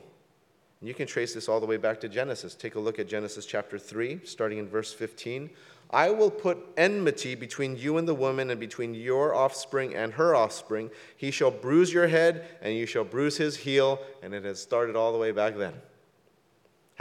And 0.79 0.87
you 0.87 0.95
can 0.95 1.05
trace 1.05 1.35
this 1.35 1.47
all 1.47 1.59
the 1.59 1.67
way 1.67 1.77
back 1.77 1.99
to 2.01 2.09
Genesis. 2.09 2.55
Take 2.55 2.73
a 2.73 2.79
look 2.79 2.97
at 2.97 3.07
Genesis 3.07 3.45
chapter 3.45 3.77
3, 3.77 4.21
starting 4.23 4.57
in 4.57 4.67
verse 4.67 4.91
15. 4.91 5.49
I 5.91 6.09
will 6.09 6.31
put 6.31 6.57
enmity 6.77 7.35
between 7.35 7.75
you 7.77 7.97
and 7.97 8.07
the 8.07 8.15
woman, 8.15 8.49
and 8.49 8.59
between 8.59 8.95
your 8.95 9.35
offspring 9.35 9.93
and 9.93 10.13
her 10.13 10.33
offspring. 10.33 10.89
He 11.17 11.29
shall 11.31 11.51
bruise 11.51 11.93
your 11.93 12.07
head, 12.07 12.47
and 12.61 12.73
you 12.73 12.85
shall 12.85 13.03
bruise 13.03 13.37
his 13.37 13.57
heel. 13.57 13.99
And 14.23 14.33
it 14.33 14.45
has 14.45 14.59
started 14.61 14.95
all 14.95 15.11
the 15.11 15.19
way 15.19 15.31
back 15.31 15.57
then. 15.57 15.73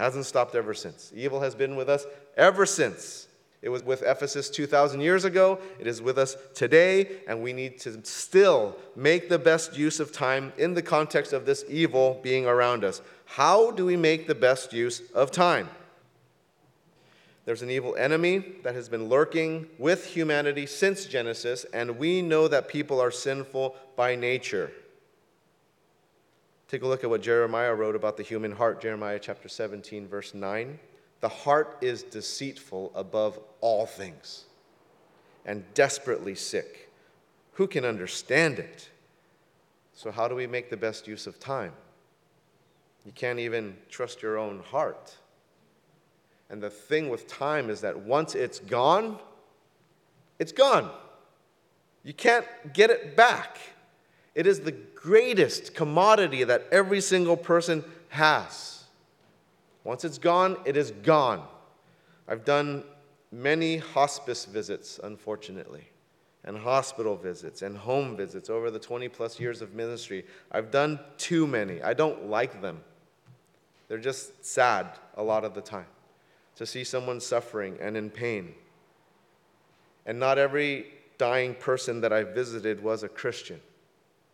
Hasn't 0.00 0.24
stopped 0.24 0.54
ever 0.54 0.72
since. 0.72 1.12
Evil 1.14 1.42
has 1.42 1.54
been 1.54 1.76
with 1.76 1.90
us 1.90 2.06
ever 2.34 2.64
since. 2.64 3.28
It 3.60 3.68
was 3.68 3.84
with 3.84 4.02
Ephesus 4.02 4.48
2,000 4.48 5.02
years 5.02 5.26
ago. 5.26 5.58
It 5.78 5.86
is 5.86 6.00
with 6.00 6.16
us 6.16 6.38
today, 6.54 7.18
and 7.28 7.42
we 7.42 7.52
need 7.52 7.78
to 7.80 8.02
still 8.06 8.78
make 8.96 9.28
the 9.28 9.38
best 9.38 9.76
use 9.76 10.00
of 10.00 10.10
time 10.10 10.54
in 10.56 10.72
the 10.72 10.80
context 10.80 11.34
of 11.34 11.44
this 11.44 11.66
evil 11.68 12.18
being 12.22 12.46
around 12.46 12.82
us. 12.82 13.02
How 13.26 13.72
do 13.72 13.84
we 13.84 13.94
make 13.94 14.26
the 14.26 14.34
best 14.34 14.72
use 14.72 15.02
of 15.12 15.30
time? 15.30 15.68
There's 17.44 17.60
an 17.60 17.68
evil 17.68 17.94
enemy 17.96 18.38
that 18.62 18.74
has 18.74 18.88
been 18.88 19.10
lurking 19.10 19.66
with 19.76 20.06
humanity 20.06 20.64
since 20.64 21.04
Genesis, 21.04 21.66
and 21.74 21.98
we 21.98 22.22
know 22.22 22.48
that 22.48 22.68
people 22.68 23.02
are 23.02 23.10
sinful 23.10 23.76
by 23.96 24.16
nature. 24.16 24.72
Take 26.70 26.82
a 26.82 26.86
look 26.86 27.02
at 27.02 27.10
what 27.10 27.20
Jeremiah 27.20 27.74
wrote 27.74 27.96
about 27.96 28.16
the 28.16 28.22
human 28.22 28.52
heart, 28.52 28.80
Jeremiah 28.80 29.18
chapter 29.20 29.48
17, 29.48 30.06
verse 30.06 30.34
9. 30.34 30.78
The 31.18 31.28
heart 31.28 31.76
is 31.80 32.04
deceitful 32.04 32.92
above 32.94 33.40
all 33.60 33.86
things 33.86 34.44
and 35.44 35.64
desperately 35.74 36.36
sick. 36.36 36.92
Who 37.54 37.66
can 37.66 37.84
understand 37.84 38.60
it? 38.60 38.88
So, 39.94 40.12
how 40.12 40.28
do 40.28 40.36
we 40.36 40.46
make 40.46 40.70
the 40.70 40.76
best 40.76 41.08
use 41.08 41.26
of 41.26 41.40
time? 41.40 41.72
You 43.04 43.10
can't 43.10 43.40
even 43.40 43.76
trust 43.88 44.22
your 44.22 44.38
own 44.38 44.60
heart. 44.60 45.16
And 46.50 46.62
the 46.62 46.70
thing 46.70 47.08
with 47.08 47.26
time 47.26 47.68
is 47.68 47.80
that 47.80 47.98
once 47.98 48.36
it's 48.36 48.60
gone, 48.60 49.18
it's 50.38 50.52
gone. 50.52 50.88
You 52.04 52.14
can't 52.14 52.46
get 52.72 52.90
it 52.90 53.16
back. 53.16 53.58
It 54.34 54.46
is 54.46 54.60
the 54.60 54.72
greatest 54.72 55.74
commodity 55.74 56.44
that 56.44 56.66
every 56.70 57.00
single 57.00 57.36
person 57.36 57.84
has. 58.10 58.84
Once 59.82 60.04
it's 60.04 60.18
gone, 60.18 60.56
it 60.64 60.76
is 60.76 60.90
gone. 60.90 61.46
I've 62.28 62.44
done 62.44 62.84
many 63.32 63.78
hospice 63.78 64.44
visits, 64.44 65.00
unfortunately, 65.02 65.88
and 66.44 66.56
hospital 66.56 67.16
visits 67.16 67.62
and 67.62 67.76
home 67.76 68.16
visits 68.16 68.50
over 68.50 68.70
the 68.70 68.78
20 68.78 69.08
plus 69.08 69.40
years 69.40 69.62
of 69.62 69.74
ministry. 69.74 70.24
I've 70.52 70.70
done 70.70 71.00
too 71.18 71.46
many. 71.46 71.82
I 71.82 71.94
don't 71.94 72.26
like 72.26 72.62
them. 72.62 72.82
They're 73.88 73.98
just 73.98 74.44
sad 74.44 74.86
a 75.16 75.22
lot 75.22 75.44
of 75.44 75.54
the 75.54 75.60
time 75.60 75.86
to 76.56 76.66
see 76.66 76.84
someone 76.84 77.20
suffering 77.20 77.76
and 77.80 77.96
in 77.96 78.10
pain. 78.10 78.54
And 80.06 80.20
not 80.20 80.38
every 80.38 80.86
dying 81.18 81.54
person 81.54 82.00
that 82.02 82.12
I 82.12 82.22
visited 82.22 82.82
was 82.82 83.02
a 83.02 83.08
Christian 83.08 83.60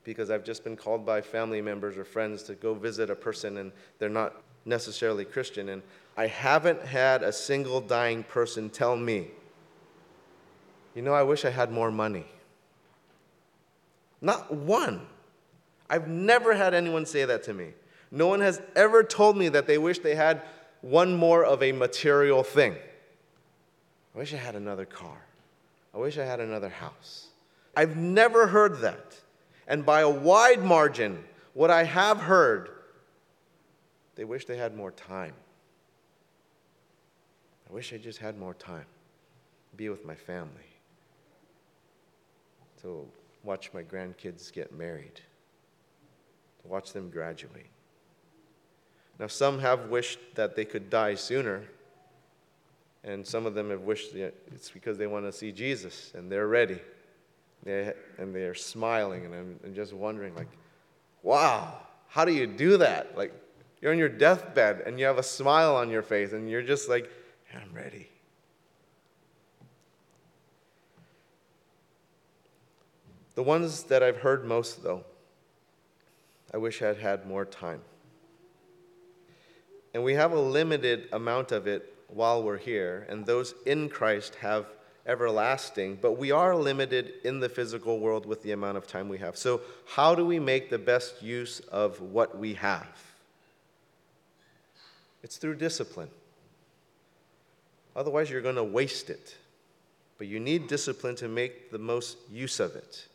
because 0.06 0.30
I've 0.30 0.44
just 0.44 0.62
been 0.62 0.76
called 0.76 1.04
by 1.04 1.20
family 1.20 1.60
members 1.60 1.98
or 1.98 2.04
friends 2.04 2.44
to 2.44 2.54
go 2.54 2.74
visit 2.74 3.10
a 3.10 3.14
person 3.14 3.58
and 3.58 3.72
they're 3.98 4.08
not 4.08 4.40
necessarily 4.64 5.24
Christian. 5.24 5.68
And 5.68 5.82
I 6.16 6.28
haven't 6.28 6.80
had 6.82 7.22
a 7.22 7.32
single 7.32 7.80
dying 7.80 8.22
person 8.22 8.70
tell 8.70 8.96
me, 8.96 9.28
you 10.94 11.02
know, 11.02 11.12
I 11.12 11.24
wish 11.24 11.44
I 11.44 11.50
had 11.50 11.72
more 11.72 11.90
money. 11.90 12.24
Not 14.22 14.54
one. 14.54 15.02
I've 15.90 16.08
never 16.08 16.54
had 16.54 16.72
anyone 16.72 17.04
say 17.04 17.24
that 17.24 17.42
to 17.44 17.52
me. 17.52 17.72
No 18.10 18.28
one 18.28 18.40
has 18.40 18.62
ever 18.76 19.02
told 19.02 19.36
me 19.36 19.48
that 19.50 19.66
they 19.66 19.76
wish 19.76 19.98
they 19.98 20.14
had 20.14 20.40
one 20.80 21.16
more 21.16 21.44
of 21.44 21.62
a 21.62 21.72
material 21.72 22.44
thing. 22.44 22.76
I 24.14 24.18
wish 24.18 24.32
I 24.32 24.38
had 24.38 24.54
another 24.54 24.84
car. 24.84 25.18
I 25.92 25.98
wish 25.98 26.16
I 26.16 26.24
had 26.24 26.40
another 26.40 26.68
house. 26.68 27.26
I've 27.76 27.96
never 27.96 28.46
heard 28.46 28.80
that. 28.80 29.16
And 29.66 29.84
by 29.84 30.00
a 30.00 30.10
wide 30.10 30.62
margin, 30.62 31.24
what 31.54 31.70
I 31.70 31.84
have 31.84 32.18
heard, 32.18 32.70
they 34.14 34.24
wish 34.24 34.44
they 34.46 34.56
had 34.56 34.76
more 34.76 34.92
time. 34.92 35.34
I 37.68 37.72
wish 37.72 37.92
I 37.92 37.98
just 37.98 38.18
had 38.18 38.38
more 38.38 38.54
time. 38.54 38.86
Be 39.76 39.88
with 39.88 40.04
my 40.04 40.14
family. 40.14 40.50
To 42.82 43.06
watch 43.42 43.70
my 43.72 43.82
grandkids 43.82 44.52
get 44.52 44.72
married. 44.72 45.20
To 46.62 46.68
watch 46.68 46.92
them 46.92 47.10
graduate. 47.10 47.66
Now, 49.18 49.26
some 49.26 49.58
have 49.60 49.88
wished 49.88 50.18
that 50.34 50.56
they 50.56 50.64
could 50.64 50.90
die 50.90 51.14
sooner, 51.14 51.64
and 53.02 53.26
some 53.26 53.46
of 53.46 53.54
them 53.54 53.70
have 53.70 53.82
wished 53.82 54.14
it's 54.14 54.70
because 54.70 54.98
they 54.98 55.06
want 55.06 55.24
to 55.24 55.32
see 55.32 55.52
Jesus 55.52 56.12
and 56.14 56.30
they're 56.30 56.48
ready. 56.48 56.80
They, 57.66 57.92
and 58.16 58.32
they're 58.32 58.54
smiling, 58.54 59.24
and 59.24 59.34
I'm, 59.34 59.60
I'm 59.64 59.74
just 59.74 59.92
wondering, 59.92 60.36
like, 60.36 60.46
wow, 61.24 61.80
how 62.06 62.24
do 62.24 62.32
you 62.32 62.46
do 62.46 62.76
that? 62.76 63.18
Like, 63.18 63.32
you're 63.82 63.90
on 63.90 63.98
your 63.98 64.08
deathbed 64.08 64.82
and 64.86 64.98
you 64.98 65.04
have 65.06 65.18
a 65.18 65.22
smile 65.22 65.74
on 65.74 65.90
your 65.90 66.02
face, 66.02 66.32
and 66.32 66.48
you're 66.48 66.62
just 66.62 66.88
like, 66.88 67.10
I'm 67.52 67.74
ready. 67.74 68.08
The 73.34 73.42
ones 73.42 73.82
that 73.84 74.02
I've 74.02 74.18
heard 74.18 74.44
most, 74.44 74.84
though, 74.84 75.04
I 76.54 76.58
wish 76.58 76.80
I'd 76.82 76.98
had 76.98 77.26
more 77.26 77.44
time. 77.44 77.82
And 79.92 80.04
we 80.04 80.14
have 80.14 80.30
a 80.30 80.40
limited 80.40 81.08
amount 81.12 81.50
of 81.50 81.66
it 81.66 81.94
while 82.06 82.44
we're 82.44 82.58
here, 82.58 83.06
and 83.08 83.26
those 83.26 83.54
in 83.66 83.88
Christ 83.88 84.36
have 84.36 84.66
everlasting, 85.06 85.98
but 86.00 86.12
we 86.12 86.30
are 86.30 86.54
limited 86.54 87.14
in 87.24 87.40
the 87.40 87.48
physical 87.48 88.00
world 88.00 88.26
with 88.26 88.42
the 88.42 88.52
amount 88.52 88.76
of 88.76 88.86
time 88.86 89.08
we 89.08 89.18
have. 89.18 89.36
So, 89.36 89.60
how 89.86 90.14
do 90.14 90.24
we 90.24 90.38
make 90.38 90.70
the 90.70 90.78
best 90.78 91.22
use 91.22 91.60
of 91.60 92.00
what 92.00 92.38
we 92.38 92.54
have? 92.54 92.88
It's 95.22 95.36
through 95.36 95.56
discipline. 95.56 96.10
Otherwise, 97.94 98.30
you're 98.30 98.42
going 98.42 98.56
to 98.56 98.64
waste 98.64 99.10
it. 99.10 99.36
But 100.18 100.28
you 100.28 100.40
need 100.40 100.68
discipline 100.68 101.16
to 101.16 101.28
make 101.28 101.70
the 101.70 101.78
most 101.78 102.16
use 102.30 102.60
of 102.60 102.74
it. 102.74 103.06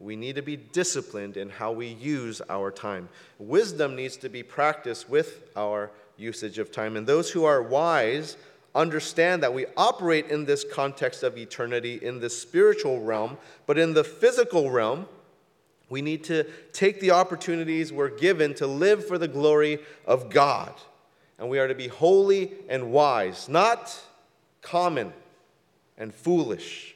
We 0.00 0.16
need 0.16 0.36
to 0.36 0.42
be 0.42 0.56
disciplined 0.56 1.36
in 1.36 1.50
how 1.50 1.72
we 1.72 1.86
use 1.86 2.40
our 2.48 2.70
time. 2.70 3.08
Wisdom 3.38 3.96
needs 3.96 4.16
to 4.18 4.28
be 4.28 4.42
practiced 4.42 5.08
with 5.08 5.42
our 5.56 5.90
usage 6.16 6.58
of 6.58 6.70
time. 6.70 6.96
And 6.96 7.06
those 7.06 7.30
who 7.30 7.44
are 7.44 7.62
wise 7.62 8.36
understand 8.74 9.42
that 9.42 9.54
we 9.54 9.66
operate 9.76 10.30
in 10.30 10.44
this 10.44 10.64
context 10.64 11.22
of 11.22 11.36
eternity 11.36 11.98
in 12.00 12.20
the 12.20 12.30
spiritual 12.30 13.00
realm, 13.00 13.38
but 13.66 13.78
in 13.78 13.94
the 13.94 14.04
physical 14.04 14.70
realm, 14.70 15.06
we 15.88 16.02
need 16.02 16.24
to 16.24 16.44
take 16.72 17.00
the 17.00 17.12
opportunities 17.12 17.92
we're 17.92 18.08
given 18.08 18.54
to 18.54 18.66
live 18.66 19.06
for 19.06 19.16
the 19.18 19.28
glory 19.28 19.78
of 20.06 20.30
God. 20.30 20.72
And 21.38 21.48
we 21.48 21.58
are 21.58 21.68
to 21.68 21.74
be 21.74 21.88
holy 21.88 22.52
and 22.68 22.92
wise, 22.92 23.48
not 23.48 23.98
common 24.60 25.12
and 25.96 26.14
foolish. 26.14 26.94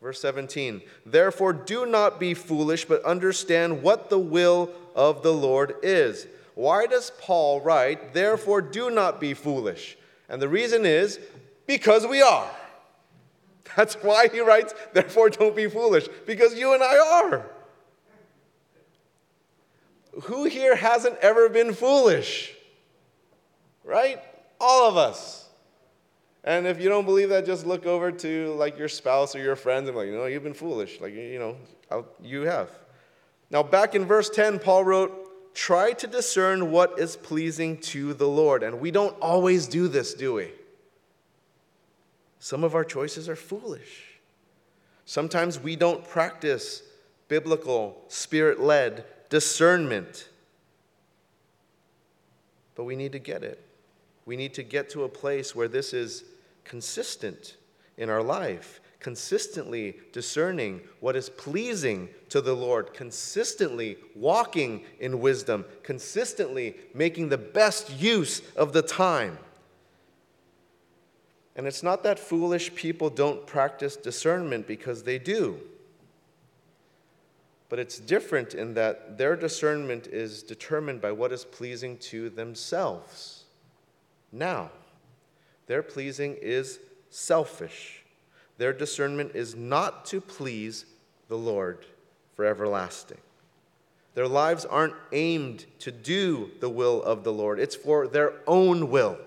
Verse 0.00 0.20
17, 0.20 0.82
therefore 1.06 1.52
do 1.52 1.86
not 1.86 2.18
be 2.18 2.34
foolish, 2.34 2.84
but 2.84 3.04
understand 3.04 3.82
what 3.82 4.10
the 4.10 4.18
will 4.18 4.70
of 4.96 5.22
the 5.22 5.32
Lord 5.32 5.76
is. 5.82 6.26
Why 6.54 6.86
does 6.86 7.12
Paul 7.20 7.60
write, 7.60 8.12
therefore 8.12 8.62
do 8.62 8.90
not 8.90 9.20
be 9.20 9.32
foolish? 9.32 9.96
And 10.32 10.40
the 10.40 10.48
reason 10.48 10.86
is 10.86 11.20
because 11.66 12.06
we 12.06 12.22
are. 12.22 12.50
That's 13.76 13.94
why 13.96 14.28
he 14.28 14.40
writes, 14.40 14.74
therefore 14.94 15.28
don't 15.28 15.54
be 15.54 15.68
foolish, 15.68 16.08
because 16.26 16.58
you 16.58 16.72
and 16.72 16.82
I 16.82 16.96
are. 16.98 17.46
Who 20.22 20.44
here 20.44 20.74
hasn't 20.74 21.18
ever 21.18 21.48
been 21.50 21.74
foolish? 21.74 22.54
Right? 23.84 24.20
All 24.58 24.88
of 24.88 24.96
us. 24.96 25.48
And 26.44 26.66
if 26.66 26.80
you 26.80 26.88
don't 26.88 27.04
believe 27.04 27.28
that, 27.28 27.46
just 27.46 27.66
look 27.66 27.86
over 27.86 28.10
to 28.10 28.54
like 28.54 28.78
your 28.78 28.88
spouse 28.88 29.36
or 29.36 29.38
your 29.38 29.54
friends 29.54 29.88
and 29.88 29.96
like, 29.96 30.06
you 30.06 30.16
know, 30.16 30.26
you've 30.26 30.42
been 30.42 30.54
foolish. 30.54 31.00
Like, 31.00 31.14
you 31.14 31.38
know, 31.38 32.04
you 32.22 32.42
have. 32.42 32.70
Now, 33.50 33.62
back 33.62 33.94
in 33.94 34.06
verse 34.06 34.30
10, 34.30 34.58
Paul 34.58 34.84
wrote, 34.84 35.21
try 35.54 35.92
to 35.92 36.06
discern 36.06 36.70
what 36.70 36.98
is 36.98 37.16
pleasing 37.16 37.78
to 37.78 38.14
the 38.14 38.28
Lord. 38.28 38.62
And 38.62 38.80
we 38.80 38.90
don't 38.90 39.16
always 39.20 39.66
do 39.66 39.88
this, 39.88 40.14
do 40.14 40.34
we? 40.34 40.50
Some 42.38 42.64
of 42.64 42.74
our 42.74 42.84
choices 42.84 43.28
are 43.28 43.36
foolish. 43.36 44.18
Sometimes 45.04 45.60
we 45.60 45.76
don't 45.76 46.06
practice 46.08 46.82
biblical, 47.28 48.02
spirit 48.08 48.60
led 48.60 49.04
discernment. 49.28 50.28
But 52.74 52.84
we 52.84 52.96
need 52.96 53.12
to 53.12 53.18
get 53.18 53.42
it. 53.42 53.64
We 54.26 54.36
need 54.36 54.54
to 54.54 54.62
get 54.62 54.90
to 54.90 55.04
a 55.04 55.08
place 55.08 55.54
where 55.54 55.68
this 55.68 55.92
is 55.92 56.24
consistent 56.64 57.56
in 57.96 58.10
our 58.10 58.22
life 58.22 58.80
consistently 59.02 59.96
discerning 60.12 60.80
what 61.00 61.16
is 61.16 61.28
pleasing 61.28 62.08
to 62.28 62.40
the 62.40 62.54
Lord, 62.54 62.94
consistently 62.94 63.98
walking 64.14 64.84
in 65.00 65.20
wisdom, 65.20 65.64
consistently 65.82 66.76
making 66.94 67.28
the 67.28 67.36
best 67.36 67.90
use 68.00 68.40
of 68.54 68.72
the 68.72 68.80
time. 68.80 69.38
And 71.56 71.66
it's 71.66 71.82
not 71.82 72.04
that 72.04 72.18
foolish 72.18 72.74
people 72.76 73.10
don't 73.10 73.44
practice 73.44 73.96
discernment 73.96 74.68
because 74.68 75.02
they 75.02 75.18
do. 75.18 75.58
But 77.68 77.80
it's 77.80 77.98
different 77.98 78.54
in 78.54 78.74
that 78.74 79.18
their 79.18 79.34
discernment 79.34 80.06
is 80.06 80.44
determined 80.44 81.00
by 81.00 81.10
what 81.10 81.32
is 81.32 81.44
pleasing 81.44 81.98
to 81.98 82.30
themselves. 82.30 83.44
Now, 84.30 84.70
their 85.66 85.82
pleasing 85.82 86.36
is 86.40 86.78
selfish. 87.10 88.01
Their 88.62 88.72
discernment 88.72 89.32
is 89.34 89.56
not 89.56 90.04
to 90.04 90.20
please 90.20 90.84
the 91.26 91.36
Lord 91.36 91.84
for 92.36 92.44
everlasting. 92.44 93.18
Their 94.14 94.28
lives 94.28 94.64
aren't 94.64 94.94
aimed 95.10 95.66
to 95.80 95.90
do 95.90 96.52
the 96.60 96.68
will 96.68 97.02
of 97.02 97.24
the 97.24 97.32
Lord, 97.32 97.58
it's 97.58 97.74
for 97.74 98.06
their 98.06 98.34
own 98.46 98.88
will. 98.88 99.18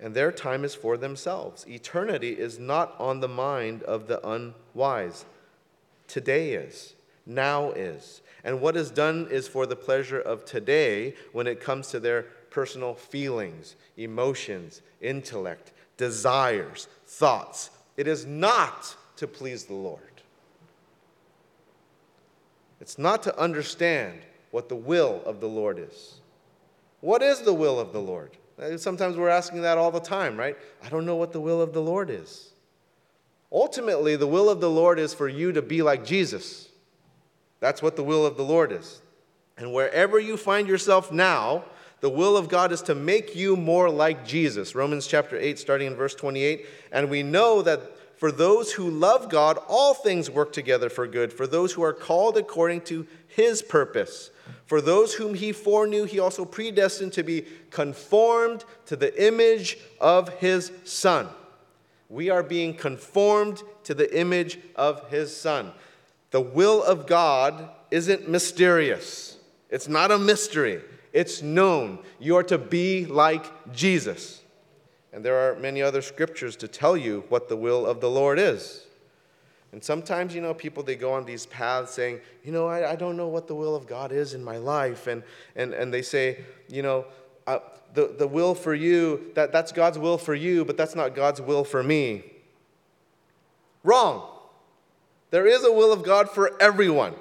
And 0.00 0.14
their 0.14 0.32
time 0.32 0.64
is 0.64 0.74
for 0.74 0.96
themselves. 0.96 1.66
Eternity 1.68 2.30
is 2.30 2.58
not 2.58 2.98
on 2.98 3.20
the 3.20 3.28
mind 3.28 3.82
of 3.82 4.06
the 4.06 4.26
unwise. 4.26 5.26
Today 6.08 6.54
is, 6.54 6.94
now 7.26 7.72
is. 7.72 8.22
And 8.42 8.62
what 8.62 8.74
is 8.74 8.90
done 8.90 9.28
is 9.30 9.46
for 9.46 9.66
the 9.66 9.76
pleasure 9.76 10.18
of 10.18 10.46
today 10.46 11.14
when 11.32 11.46
it 11.46 11.60
comes 11.60 11.88
to 11.88 12.00
their 12.00 12.22
personal 12.48 12.94
feelings, 12.94 13.76
emotions, 13.98 14.80
intellect, 15.02 15.72
desires, 16.02 16.88
thoughts. 17.12 17.70
It 17.96 18.06
is 18.06 18.24
not 18.24 18.96
to 19.16 19.26
please 19.26 19.64
the 19.64 19.74
Lord. 19.74 20.00
It's 22.80 22.98
not 22.98 23.22
to 23.24 23.38
understand 23.38 24.20
what 24.50 24.68
the 24.68 24.76
will 24.76 25.22
of 25.24 25.40
the 25.40 25.48
Lord 25.48 25.78
is. 25.78 26.20
What 27.00 27.22
is 27.22 27.40
the 27.40 27.54
will 27.54 27.78
of 27.78 27.92
the 27.92 28.00
Lord? 28.00 28.36
Uh, 28.60 28.76
sometimes 28.76 29.16
we're 29.16 29.28
asking 29.28 29.62
that 29.62 29.78
all 29.78 29.90
the 29.90 30.00
time, 30.00 30.36
right? 30.36 30.56
I 30.82 30.88
don't 30.88 31.06
know 31.06 31.16
what 31.16 31.32
the 31.32 31.40
will 31.40 31.60
of 31.60 31.72
the 31.72 31.82
Lord 31.82 32.10
is. 32.10 32.52
Ultimately, 33.50 34.16
the 34.16 34.26
will 34.26 34.48
of 34.48 34.60
the 34.60 34.70
Lord 34.70 34.98
is 34.98 35.12
for 35.12 35.28
you 35.28 35.52
to 35.52 35.62
be 35.62 35.82
like 35.82 36.04
Jesus. 36.04 36.68
That's 37.60 37.82
what 37.82 37.96
the 37.96 38.04
will 38.04 38.24
of 38.24 38.36
the 38.36 38.42
Lord 38.42 38.72
is. 38.72 39.02
And 39.58 39.72
wherever 39.72 40.18
you 40.18 40.36
find 40.36 40.66
yourself 40.66 41.12
now, 41.12 41.64
the 42.02 42.10
will 42.10 42.36
of 42.36 42.48
God 42.48 42.72
is 42.72 42.82
to 42.82 42.96
make 42.96 43.36
you 43.36 43.56
more 43.56 43.88
like 43.88 44.26
Jesus. 44.26 44.74
Romans 44.74 45.06
chapter 45.06 45.38
8, 45.38 45.56
starting 45.56 45.86
in 45.86 45.94
verse 45.94 46.16
28. 46.16 46.66
And 46.90 47.08
we 47.08 47.22
know 47.22 47.62
that 47.62 47.80
for 48.18 48.32
those 48.32 48.72
who 48.72 48.90
love 48.90 49.30
God, 49.30 49.56
all 49.68 49.94
things 49.94 50.28
work 50.28 50.52
together 50.52 50.90
for 50.90 51.06
good, 51.06 51.32
for 51.32 51.46
those 51.46 51.72
who 51.72 51.82
are 51.84 51.92
called 51.92 52.36
according 52.36 52.80
to 52.82 53.06
his 53.28 53.62
purpose. 53.62 54.30
For 54.66 54.80
those 54.80 55.14
whom 55.14 55.34
he 55.34 55.52
foreknew, 55.52 56.02
he 56.02 56.18
also 56.18 56.44
predestined 56.44 57.12
to 57.12 57.22
be 57.22 57.46
conformed 57.70 58.64
to 58.86 58.96
the 58.96 59.24
image 59.24 59.78
of 60.00 60.28
his 60.40 60.72
Son. 60.82 61.28
We 62.08 62.30
are 62.30 62.42
being 62.42 62.74
conformed 62.74 63.62
to 63.84 63.94
the 63.94 64.18
image 64.18 64.58
of 64.74 65.08
his 65.08 65.36
Son. 65.36 65.70
The 66.32 66.40
will 66.40 66.82
of 66.82 67.06
God 67.06 67.70
isn't 67.92 68.28
mysterious, 68.28 69.36
it's 69.70 69.86
not 69.86 70.10
a 70.10 70.18
mystery, 70.18 70.80
it's 71.12 71.42
known. 71.42 71.98
You 72.18 72.36
are 72.36 72.42
to 72.44 72.58
be 72.58 73.06
like 73.06 73.72
Jesus. 73.72 74.42
And 75.12 75.24
there 75.24 75.36
are 75.36 75.58
many 75.58 75.82
other 75.82 76.00
scriptures 76.00 76.56
to 76.56 76.68
tell 76.68 76.96
you 76.96 77.24
what 77.28 77.48
the 77.48 77.56
will 77.56 77.86
of 77.86 78.00
the 78.00 78.08
Lord 78.08 78.38
is. 78.38 78.86
And 79.72 79.82
sometimes, 79.82 80.34
you 80.34 80.40
know, 80.40 80.52
people, 80.52 80.82
they 80.82 80.96
go 80.96 81.12
on 81.12 81.24
these 81.24 81.46
paths 81.46 81.92
saying, 81.92 82.20
you 82.44 82.52
know, 82.52 82.66
I, 82.66 82.92
I 82.92 82.96
don't 82.96 83.16
know 83.16 83.28
what 83.28 83.46
the 83.46 83.54
will 83.54 83.74
of 83.74 83.86
God 83.86 84.12
is 84.12 84.34
in 84.34 84.44
my 84.44 84.58
life. 84.58 85.06
And, 85.06 85.22
and, 85.56 85.72
and 85.72 85.92
they 85.92 86.02
say, 86.02 86.44
you 86.68 86.82
know, 86.82 87.06
uh, 87.46 87.58
the, 87.94 88.14
the 88.18 88.26
will 88.26 88.54
for 88.54 88.74
you, 88.74 89.32
that, 89.34 89.52
that's 89.52 89.72
God's 89.72 89.98
will 89.98 90.18
for 90.18 90.34
you, 90.34 90.64
but 90.64 90.76
that's 90.76 90.94
not 90.94 91.14
God's 91.14 91.40
will 91.40 91.64
for 91.64 91.82
me. 91.82 92.22
Wrong. 93.82 94.28
There 95.30 95.46
is 95.46 95.64
a 95.64 95.72
will 95.72 95.92
of 95.92 96.02
God 96.02 96.30
for 96.30 96.60
everyone. 96.60 97.14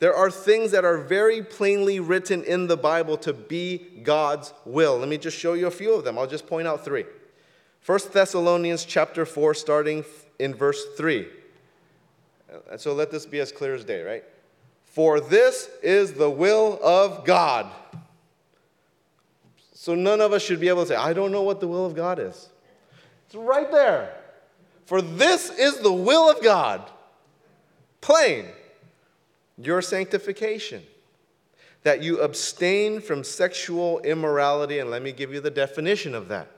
There 0.00 0.14
are 0.14 0.30
things 0.30 0.70
that 0.70 0.84
are 0.84 0.96
very 0.96 1.42
plainly 1.42 2.00
written 2.00 2.42
in 2.42 2.66
the 2.66 2.76
Bible 2.76 3.18
to 3.18 3.34
be 3.34 3.78
God's 4.02 4.52
will. 4.64 4.98
Let 4.98 5.08
me 5.08 5.18
just 5.18 5.38
show 5.38 5.52
you 5.52 5.66
a 5.66 5.70
few 5.70 5.94
of 5.94 6.04
them. 6.04 6.18
I'll 6.18 6.26
just 6.26 6.46
point 6.46 6.66
out 6.66 6.84
three. 6.84 7.04
1 7.84 8.00
Thessalonians 8.10 8.86
chapter 8.86 9.26
4 9.26 9.52
starting 9.52 10.04
in 10.38 10.54
verse 10.54 10.82
3. 10.96 11.28
And 12.70 12.80
so 12.80 12.94
let 12.94 13.10
this 13.10 13.26
be 13.26 13.40
as 13.40 13.52
clear 13.52 13.74
as 13.74 13.84
day, 13.84 14.02
right? 14.02 14.24
For 14.84 15.20
this 15.20 15.68
is 15.82 16.14
the 16.14 16.30
will 16.30 16.80
of 16.82 17.26
God. 17.26 17.70
So 19.74 19.94
none 19.94 20.22
of 20.22 20.32
us 20.32 20.42
should 20.42 20.60
be 20.60 20.68
able 20.68 20.82
to 20.82 20.88
say, 20.88 20.96
I 20.96 21.12
don't 21.12 21.30
know 21.30 21.42
what 21.42 21.60
the 21.60 21.68
will 21.68 21.84
of 21.84 21.94
God 21.94 22.18
is. 22.18 22.48
It's 23.26 23.34
right 23.34 23.70
there. 23.70 24.16
For 24.86 25.02
this 25.02 25.50
is 25.50 25.78
the 25.78 25.92
will 25.92 26.30
of 26.30 26.42
God. 26.42 26.90
Plain. 28.00 28.46
Your 29.62 29.82
sanctification. 29.82 30.82
That 31.82 32.02
you 32.02 32.20
abstain 32.20 33.00
from 33.00 33.24
sexual 33.24 34.00
immorality. 34.00 34.80
And 34.80 34.90
let 34.90 35.02
me 35.02 35.12
give 35.12 35.32
you 35.32 35.40
the 35.40 35.50
definition 35.50 36.14
of 36.14 36.28
that 36.28 36.48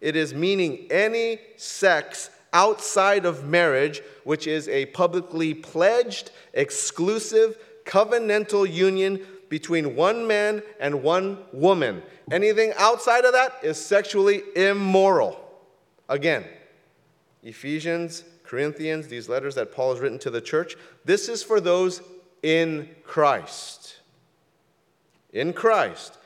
it 0.00 0.16
is 0.16 0.32
meaning 0.32 0.86
any 0.90 1.38
sex 1.56 2.30
outside 2.52 3.24
of 3.26 3.44
marriage, 3.44 4.02
which 4.24 4.46
is 4.46 4.68
a 4.68 4.86
publicly 4.86 5.54
pledged, 5.54 6.30
exclusive, 6.54 7.58
covenantal 7.84 8.70
union 8.70 9.20
between 9.48 9.94
one 9.94 10.26
man 10.26 10.62
and 10.80 11.02
one 11.02 11.38
woman. 11.52 12.02
Anything 12.30 12.72
outside 12.78 13.24
of 13.24 13.32
that 13.32 13.58
is 13.62 13.84
sexually 13.84 14.42
immoral. 14.56 15.38
Again, 16.08 16.44
Ephesians, 17.42 18.24
Corinthians, 18.44 19.08
these 19.08 19.28
letters 19.28 19.54
that 19.56 19.72
Paul 19.72 19.92
has 19.92 20.00
written 20.00 20.18
to 20.20 20.30
the 20.30 20.40
church, 20.40 20.76
this 21.04 21.28
is 21.28 21.42
for 21.42 21.60
those 21.60 22.00
in 22.42 22.88
Christ. 23.04 23.96
In 25.32 25.52
Christ. 25.52 26.18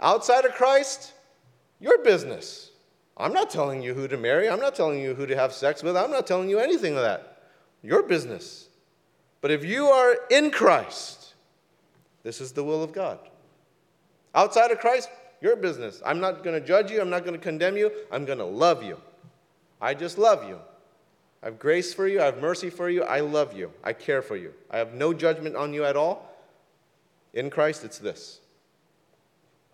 Outside 0.00 0.44
of 0.44 0.52
Christ, 0.52 1.12
your 1.78 2.02
business. 2.02 2.70
I'm 3.16 3.32
not 3.32 3.50
telling 3.50 3.82
you 3.82 3.94
who 3.94 4.08
to 4.08 4.16
marry. 4.16 4.48
I'm 4.48 4.60
not 4.60 4.74
telling 4.74 5.00
you 5.00 5.14
who 5.14 5.26
to 5.26 5.36
have 5.36 5.52
sex 5.52 5.82
with. 5.82 5.96
I'm 5.96 6.10
not 6.10 6.26
telling 6.26 6.48
you 6.48 6.58
anything 6.58 6.96
of 6.96 7.02
that. 7.02 7.42
Your 7.82 8.02
business. 8.02 8.68
But 9.40 9.50
if 9.50 9.64
you 9.64 9.86
are 9.86 10.16
in 10.30 10.50
Christ, 10.50 11.34
this 12.22 12.40
is 12.40 12.52
the 12.52 12.64
will 12.64 12.82
of 12.82 12.92
God. 12.92 13.18
Outside 14.34 14.70
of 14.70 14.78
Christ, 14.78 15.08
your 15.40 15.56
business. 15.56 16.02
I'm 16.04 16.20
not 16.20 16.44
going 16.44 16.58
to 16.58 16.66
judge 16.66 16.90
you. 16.90 17.00
I'm 17.00 17.10
not 17.10 17.24
going 17.24 17.38
to 17.38 17.42
condemn 17.42 17.76
you. 17.76 17.90
I'm 18.10 18.24
going 18.24 18.38
to 18.38 18.44
love 18.44 18.82
you. 18.82 18.98
I 19.80 19.94
just 19.94 20.18
love 20.18 20.46
you. 20.48 20.58
I 21.42 21.46
have 21.46 21.58
grace 21.58 21.94
for 21.94 22.06
you. 22.06 22.20
I 22.20 22.26
have 22.26 22.40
mercy 22.40 22.70
for 22.70 22.90
you. 22.90 23.02
I 23.02 23.20
love 23.20 23.56
you. 23.56 23.72
I 23.82 23.92
care 23.92 24.20
for 24.20 24.36
you. 24.36 24.52
I 24.70 24.78
have 24.78 24.92
no 24.92 25.14
judgment 25.14 25.56
on 25.56 25.72
you 25.72 25.84
at 25.84 25.96
all. 25.96 26.30
In 27.32 27.48
Christ, 27.48 27.84
it's 27.84 27.98
this 27.98 28.40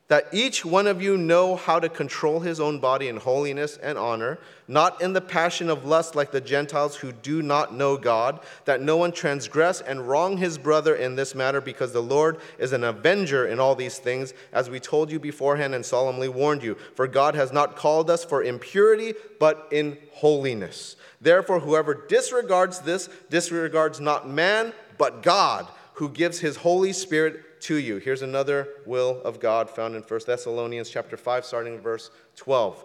that 0.09 0.29
each 0.33 0.64
one 0.64 0.87
of 0.87 1.03
you 1.03 1.16
know 1.16 1.57
how 1.57 1.81
to 1.81 1.88
control 1.88 2.38
his 2.40 2.61
own 2.61 2.79
body 2.79 3.09
in 3.09 3.16
holiness 3.16 3.77
and 3.83 3.99
honor, 3.99 4.38
not 4.69 5.01
in 5.03 5.12
the 5.12 5.21
passion 5.21 5.69
of 5.69 5.85
lust 5.85 6.14
like 6.14 6.31
the 6.31 6.40
Gentiles 6.40 6.95
who 6.97 7.11
do 7.11 7.42
not 7.42 7.75
know 7.75 7.97
God, 7.97 8.40
that 8.66 8.81
no 8.81 8.97
one 8.97 9.11
transgress 9.11 9.81
and 9.81 10.09
wrong 10.09 10.37
his 10.37 10.59
brother 10.59 10.95
in 10.95 11.16
this 11.16 11.35
matter, 11.35 11.61
because 11.61 11.92
the 11.92 12.03
Lord 12.03 12.38
is 12.59 12.73
an 12.73 12.85
avenger 12.85 13.47
in 13.47 13.59
all 13.59 13.75
these 13.75 13.99
things, 13.99 14.33
as 14.53 14.71
we 14.71 14.79
told 14.79 15.11
you 15.11 15.19
beforehand 15.19 15.75
and 15.75 15.85
solemnly 15.85 16.29
warned 16.29 16.62
you. 16.62 16.77
For 16.95 17.09
God 17.09 17.35
has 17.35 17.53
not 17.53 17.75
called 17.75 18.09
us 18.09 18.25
for 18.25 18.45
impurity, 18.45 19.14
but 19.40 19.66
in 19.73 19.99
holiness. 20.12 20.97
Therefore, 21.21 21.61
whoever 21.61 21.95
disregards 21.95 22.81
this 22.81 23.09
disregards 23.29 24.01
not 24.01 24.29
man, 24.29 24.73
but 24.99 25.23
God, 25.23 25.66
who 25.95 26.09
gives 26.11 26.38
his 26.38 26.57
Holy 26.57 26.92
Spirit 26.92 27.56
to 27.66 27.74
you. 27.74 27.96
Here's 27.96 28.22
another 28.22 28.68
will 28.87 29.20
of 29.22 29.40
God 29.40 29.68
found 29.68 29.96
in 29.96 30.02
1 30.02 30.20
Thessalonians 30.24 30.88
chapter 30.88 31.16
5 31.16 31.44
starting 31.44 31.74
in 31.74 31.81
verse 31.81 32.12
12. 32.37 32.85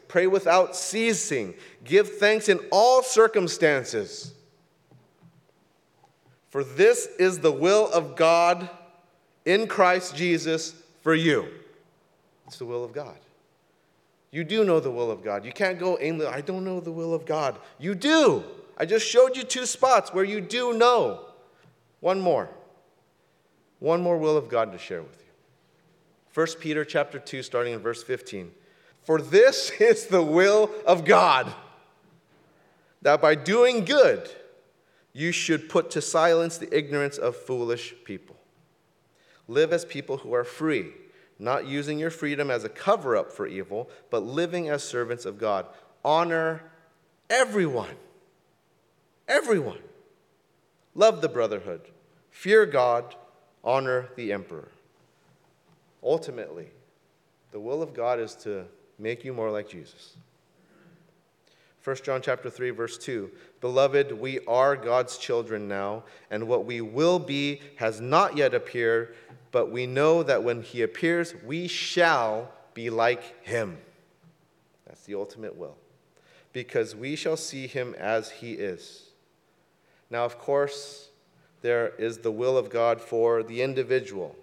pray 0.11 0.27
without 0.27 0.75
ceasing, 0.75 1.53
give 1.85 2.17
thanks 2.17 2.49
in 2.49 2.59
all 2.69 3.01
circumstances. 3.01 4.33
For 6.49 6.65
this 6.65 7.07
is 7.17 7.39
the 7.39 7.51
will 7.51 7.89
of 7.93 8.17
God 8.17 8.69
in 9.45 9.67
Christ 9.67 10.13
Jesus 10.13 10.75
for 11.01 11.15
you. 11.15 11.47
It's 12.45 12.57
the 12.57 12.65
will 12.65 12.83
of 12.83 12.91
God. 12.91 13.15
You 14.31 14.43
do 14.43 14.65
know 14.65 14.81
the 14.81 14.91
will 14.91 15.09
of 15.09 15.23
God. 15.23 15.45
You 15.45 15.53
can't 15.53 15.79
go 15.79 15.97
aimless. 16.01 16.27
I 16.27 16.41
don't 16.41 16.65
know 16.65 16.81
the 16.81 16.91
will 16.91 17.13
of 17.13 17.25
God. 17.25 17.57
You 17.79 17.95
do. 17.95 18.43
I 18.77 18.85
just 18.85 19.07
showed 19.07 19.37
you 19.37 19.43
two 19.43 19.65
spots 19.65 20.13
where 20.13 20.25
you 20.25 20.41
do 20.41 20.73
know. 20.73 21.21
One 22.01 22.19
more. 22.19 22.49
One 23.79 24.01
more 24.01 24.17
will 24.17 24.35
of 24.35 24.49
God 24.49 24.73
to 24.73 24.77
share 24.77 25.01
with 25.01 25.17
you. 25.21 25.31
1 26.33 26.47
Peter 26.59 26.83
chapter 26.83 27.17
2 27.17 27.43
starting 27.43 27.73
in 27.73 27.79
verse 27.79 28.03
15. 28.03 28.51
For 29.03 29.21
this 29.21 29.71
is 29.79 30.07
the 30.07 30.23
will 30.23 30.71
of 30.85 31.05
God 31.05 31.53
that 33.01 33.21
by 33.21 33.35
doing 33.35 33.85
good 33.85 34.29
you 35.13 35.31
should 35.31 35.69
put 35.69 35.91
to 35.91 36.01
silence 36.01 36.57
the 36.57 36.75
ignorance 36.75 37.17
of 37.17 37.35
foolish 37.35 37.93
people. 38.05 38.35
Live 39.47 39.73
as 39.73 39.83
people 39.83 40.17
who 40.17 40.33
are 40.33 40.43
free, 40.43 40.91
not 41.37 41.65
using 41.65 41.99
your 41.99 42.09
freedom 42.11 42.49
as 42.49 42.63
a 42.63 42.69
cover 42.69 43.17
up 43.17 43.31
for 43.31 43.47
evil, 43.47 43.89
but 44.09 44.23
living 44.23 44.69
as 44.69 44.83
servants 44.83 45.25
of 45.25 45.37
God. 45.37 45.65
Honor 46.05 46.63
everyone. 47.29 47.95
Everyone. 49.27 49.79
Love 50.95 51.21
the 51.21 51.29
brotherhood. 51.29 51.81
Fear 52.29 52.67
God. 52.67 53.15
Honor 53.63 54.09
the 54.15 54.31
emperor. 54.31 54.69
Ultimately, 56.03 56.69
the 57.51 57.59
will 57.59 57.83
of 57.83 57.93
God 57.93 58.19
is 58.19 58.33
to 58.35 58.65
make 59.01 59.25
you 59.25 59.33
more 59.33 59.51
like 59.51 59.67
Jesus. 59.67 60.15
1 61.83 61.95
John 62.03 62.21
chapter 62.21 62.49
3 62.49 62.69
verse 62.69 62.97
2 62.99 63.31
Beloved 63.59 64.11
we 64.11 64.39
are 64.45 64.75
God's 64.75 65.17
children 65.17 65.67
now 65.67 66.03
and 66.29 66.47
what 66.47 66.65
we 66.65 66.79
will 66.79 67.17
be 67.17 67.59
has 67.77 67.99
not 67.99 68.37
yet 68.37 68.53
appeared 68.53 69.15
but 69.51 69.69
we 69.69 69.85
know 69.85 70.23
that 70.23 70.43
when 70.43 70.61
he 70.61 70.81
appears, 70.81 71.35
we 71.45 71.67
shall 71.67 72.51
be 72.73 72.89
like 72.89 73.45
him. 73.45 73.77
That's 74.87 75.03
the 75.03 75.15
ultimate 75.15 75.57
will. 75.57 75.75
Because 76.53 76.95
we 76.95 77.15
shall 77.15 77.37
see 77.37 77.67
him 77.67 77.93
as 77.97 78.31
he 78.31 78.53
is. 78.53 79.09
Now, 80.09 80.25
of 80.25 80.39
course, 80.39 81.09
there 81.61 81.89
is 81.97 82.19
the 82.19 82.31
will 82.31 82.57
of 82.57 82.69
God 82.69 83.01
for 83.01 83.43
the 83.43 83.61
individual. 83.61 84.35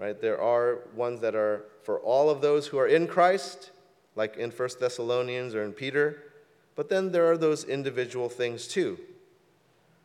Right? 0.00 0.18
There 0.18 0.40
are 0.40 0.78
ones 0.94 1.20
that 1.20 1.34
are 1.34 1.66
for 1.82 2.00
all 2.00 2.30
of 2.30 2.40
those 2.40 2.66
who 2.66 2.78
are 2.78 2.86
in 2.86 3.06
Christ, 3.06 3.70
like 4.16 4.38
in 4.38 4.50
1 4.50 4.68
Thessalonians 4.80 5.54
or 5.54 5.62
in 5.62 5.72
Peter. 5.72 6.22
But 6.74 6.88
then 6.88 7.12
there 7.12 7.30
are 7.30 7.36
those 7.36 7.64
individual 7.64 8.30
things 8.30 8.66
too. 8.66 8.98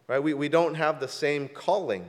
Right? 0.08 0.20
We, 0.20 0.34
we 0.34 0.50
don't 0.50 0.76
have 0.76 1.00
the 1.00 1.08
same 1.08 1.48
calling 1.48 2.06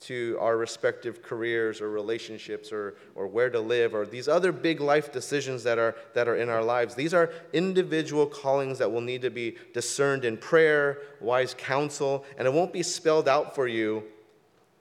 to 0.00 0.36
our 0.40 0.58
respective 0.58 1.22
careers 1.22 1.80
or 1.80 1.88
relationships 1.90 2.70
or, 2.70 2.96
or 3.14 3.26
where 3.26 3.48
to 3.48 3.60
live 3.60 3.94
or 3.94 4.04
these 4.04 4.28
other 4.28 4.52
big 4.52 4.80
life 4.80 5.10
decisions 5.10 5.62
that 5.62 5.78
are, 5.78 5.96
that 6.12 6.28
are 6.28 6.36
in 6.36 6.50
our 6.50 6.62
lives. 6.62 6.94
These 6.94 7.14
are 7.14 7.30
individual 7.54 8.26
callings 8.26 8.78
that 8.78 8.92
will 8.92 9.00
need 9.00 9.22
to 9.22 9.30
be 9.30 9.56
discerned 9.72 10.26
in 10.26 10.36
prayer, 10.36 10.98
wise 11.20 11.54
counsel, 11.56 12.26
and 12.36 12.46
it 12.46 12.52
won't 12.52 12.74
be 12.74 12.82
spelled 12.82 13.26
out 13.26 13.54
for 13.54 13.66
you 13.66 14.02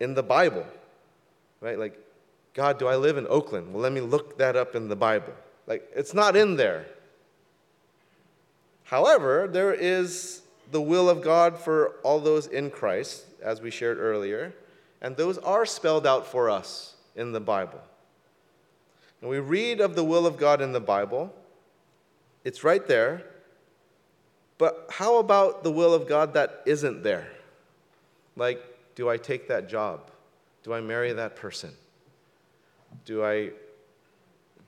in 0.02 0.16
the 0.16 0.24
Bible. 0.24 0.66
Right? 1.62 1.80
Like, 1.80 1.98
God, 2.54 2.80
do 2.80 2.88
I 2.88 2.96
live 2.96 3.18
in 3.18 3.28
Oakland? 3.28 3.74
Well, 3.74 3.82
let 3.82 3.94
me 3.94 4.02
look 4.02 4.38
that 4.38 4.56
up 4.56 4.76
in 4.76 4.90
the 4.90 4.96
Bible. 4.96 5.34
Like, 5.68 5.90
it's 5.96 6.14
not 6.14 6.36
in 6.36 6.58
there. 6.58 6.86
However, 8.84 9.48
there 9.50 9.74
is 9.74 10.42
the 10.72 10.82
will 10.82 11.10
of 11.10 11.22
God 11.22 11.58
for 11.58 11.96
all 12.04 12.20
those 12.20 12.48
in 12.48 12.70
Christ, 12.70 13.26
as 13.42 13.62
we 13.62 13.72
shared 13.72 13.98
earlier. 13.98 14.54
And 15.02 15.16
those 15.16 15.38
are 15.40 15.66
spelled 15.66 16.06
out 16.06 16.28
for 16.28 16.50
us 16.50 16.96
in 17.16 17.32
the 17.32 17.40
Bible. 17.40 17.80
And 19.22 19.30
we 19.30 19.40
read 19.40 19.80
of 19.80 19.96
the 19.96 20.04
will 20.04 20.26
of 20.26 20.38
God 20.38 20.62
in 20.62 20.74
the 20.74 20.82
Bible, 20.82 21.34
it's 22.44 22.64
right 22.64 22.86
there. 22.88 23.24
But 24.58 24.88
how 24.90 25.18
about 25.18 25.64
the 25.64 25.72
will 25.72 25.94
of 25.94 26.08
God 26.08 26.34
that 26.34 26.62
isn't 26.66 27.04
there? 27.04 27.28
Like, 28.36 28.64
do 28.96 29.10
I 29.10 29.18
take 29.18 29.48
that 29.48 29.70
job? 29.70 30.12
Do 30.64 30.74
I 30.74 30.82
marry 30.82 31.14
that 31.14 31.36
person? 31.36 31.72
Do 33.06 33.24
I 33.24 33.52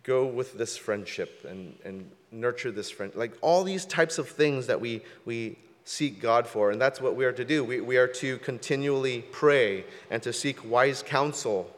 go 0.04 0.26
with 0.26 0.58
this 0.58 0.76
friendship 0.76 1.46
and, 1.48 1.76
and 1.86 2.10
nurture 2.32 2.72
this 2.72 2.90
friend? 2.92 3.14
Like 3.16 3.34
all 3.42 3.64
these 3.64 3.86
types 3.86 4.18
of 4.18 4.30
things 4.30 4.68
that 4.68 4.80
we, 4.80 5.02
we 5.26 5.58
seek 5.86 6.22
God 6.22 6.48
for. 6.48 6.72
And 6.72 6.82
that's 6.82 7.02
what 7.02 7.16
we 7.16 7.26
are 7.26 7.32
to 7.32 7.46
do. 7.46 7.64
We, 7.64 7.82
we 7.82 7.98
are 7.98 8.08
to 8.08 8.38
continually 8.40 9.24
pray 9.32 9.86
and 10.10 10.22
to 10.24 10.34
seek 10.34 10.70
wise 10.70 11.04
counsel. 11.04 11.70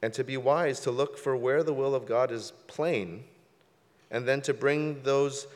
And 0.00 0.12
to 0.14 0.22
be 0.22 0.36
wise, 0.36 0.80
to 0.80 0.90
look 0.90 1.18
for 1.18 1.36
where 1.36 1.62
the 1.62 1.74
will 1.74 1.94
of 1.94 2.06
God 2.06 2.30
is 2.30 2.52
plain, 2.68 3.24
and 4.12 4.26
then 4.28 4.40
to 4.42 4.54
bring 4.54 5.02
those 5.02 5.48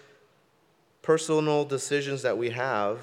personal 1.00 1.64
decisions 1.64 2.22
that 2.22 2.36
we 2.36 2.50
have 2.50 2.98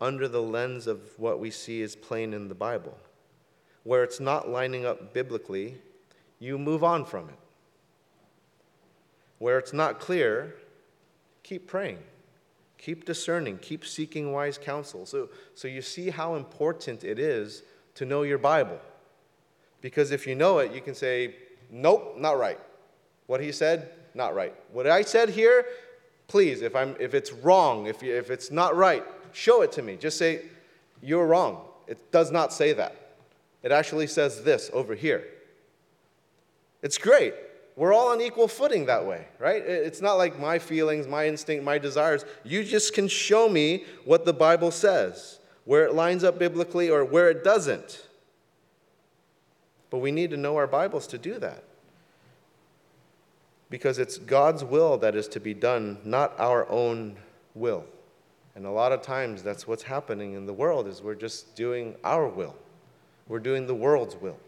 under 0.00 0.28
the 0.28 0.40
lens 0.40 0.86
of 0.86 1.00
what 1.18 1.40
we 1.40 1.50
see 1.50 1.82
is 1.82 1.94
plain 1.94 2.32
in 2.32 2.48
the 2.48 2.54
Bible. 2.54 2.96
Where 3.88 4.04
it's 4.04 4.20
not 4.20 4.50
lining 4.50 4.84
up 4.84 5.14
biblically, 5.14 5.78
you 6.38 6.58
move 6.58 6.84
on 6.84 7.06
from 7.06 7.30
it. 7.30 7.38
Where 9.38 9.58
it's 9.58 9.72
not 9.72 9.98
clear, 9.98 10.56
keep 11.42 11.66
praying, 11.66 12.00
keep 12.76 13.06
discerning, 13.06 13.56
keep 13.56 13.86
seeking 13.86 14.30
wise 14.30 14.58
counsel. 14.58 15.06
So, 15.06 15.30
so 15.54 15.68
you 15.68 15.80
see 15.80 16.10
how 16.10 16.34
important 16.34 17.02
it 17.02 17.18
is 17.18 17.62
to 17.94 18.04
know 18.04 18.24
your 18.24 18.36
Bible. 18.36 18.78
Because 19.80 20.10
if 20.10 20.26
you 20.26 20.34
know 20.34 20.58
it, 20.58 20.74
you 20.74 20.82
can 20.82 20.94
say, 20.94 21.36
nope, 21.70 22.14
not 22.18 22.38
right. 22.38 22.60
What 23.26 23.40
he 23.40 23.52
said, 23.52 23.88
not 24.12 24.34
right. 24.34 24.54
What 24.70 24.86
I 24.86 25.00
said 25.00 25.30
here, 25.30 25.64
please, 26.26 26.60
if, 26.60 26.76
I'm, 26.76 26.94
if 27.00 27.14
it's 27.14 27.32
wrong, 27.32 27.86
if, 27.86 28.02
you, 28.02 28.14
if 28.14 28.30
it's 28.30 28.50
not 28.50 28.76
right, 28.76 29.02
show 29.32 29.62
it 29.62 29.72
to 29.72 29.82
me. 29.82 29.96
Just 29.96 30.18
say, 30.18 30.42
you're 31.00 31.26
wrong. 31.26 31.62
It 31.86 32.12
does 32.12 32.30
not 32.30 32.52
say 32.52 32.74
that. 32.74 33.07
It 33.62 33.72
actually 33.72 34.06
says 34.06 34.42
this 34.44 34.70
over 34.72 34.94
here. 34.94 35.24
It's 36.82 36.98
great. 36.98 37.34
We're 37.76 37.92
all 37.92 38.08
on 38.08 38.20
equal 38.20 38.48
footing 38.48 38.86
that 38.86 39.06
way, 39.06 39.26
right? 39.38 39.62
It's 39.62 40.00
not 40.00 40.14
like 40.14 40.38
my 40.38 40.58
feelings, 40.58 41.06
my 41.06 41.28
instinct, 41.28 41.64
my 41.64 41.78
desires. 41.78 42.24
You 42.44 42.64
just 42.64 42.92
can 42.92 43.06
show 43.06 43.48
me 43.48 43.84
what 44.04 44.24
the 44.24 44.32
Bible 44.32 44.72
says, 44.72 45.38
where 45.64 45.84
it 45.84 45.94
lines 45.94 46.24
up 46.24 46.38
biblically 46.38 46.90
or 46.90 47.04
where 47.04 47.30
it 47.30 47.44
doesn't. 47.44 48.04
But 49.90 49.98
we 49.98 50.10
need 50.10 50.30
to 50.30 50.36
know 50.36 50.56
our 50.56 50.66
Bibles 50.66 51.06
to 51.08 51.18
do 51.18 51.38
that. 51.38 51.62
Because 53.70 53.98
it's 53.98 54.18
God's 54.18 54.64
will 54.64 54.98
that 54.98 55.14
is 55.14 55.28
to 55.28 55.40
be 55.40 55.54
done, 55.54 55.98
not 56.04 56.38
our 56.38 56.68
own 56.68 57.16
will. 57.54 57.84
And 58.56 58.66
a 58.66 58.70
lot 58.70 58.90
of 58.90 59.02
times 59.02 59.42
that's 59.44 59.68
what's 59.68 59.84
happening 59.84 60.32
in 60.34 60.46
the 60.46 60.52
world 60.52 60.88
is 60.88 61.00
we're 61.00 61.14
just 61.14 61.54
doing 61.54 61.94
our 62.02 62.26
will. 62.26 62.56
We're 63.28 63.38
doing 63.38 63.66
the 63.66 63.74
world's 63.74 64.16
will. 64.16 64.38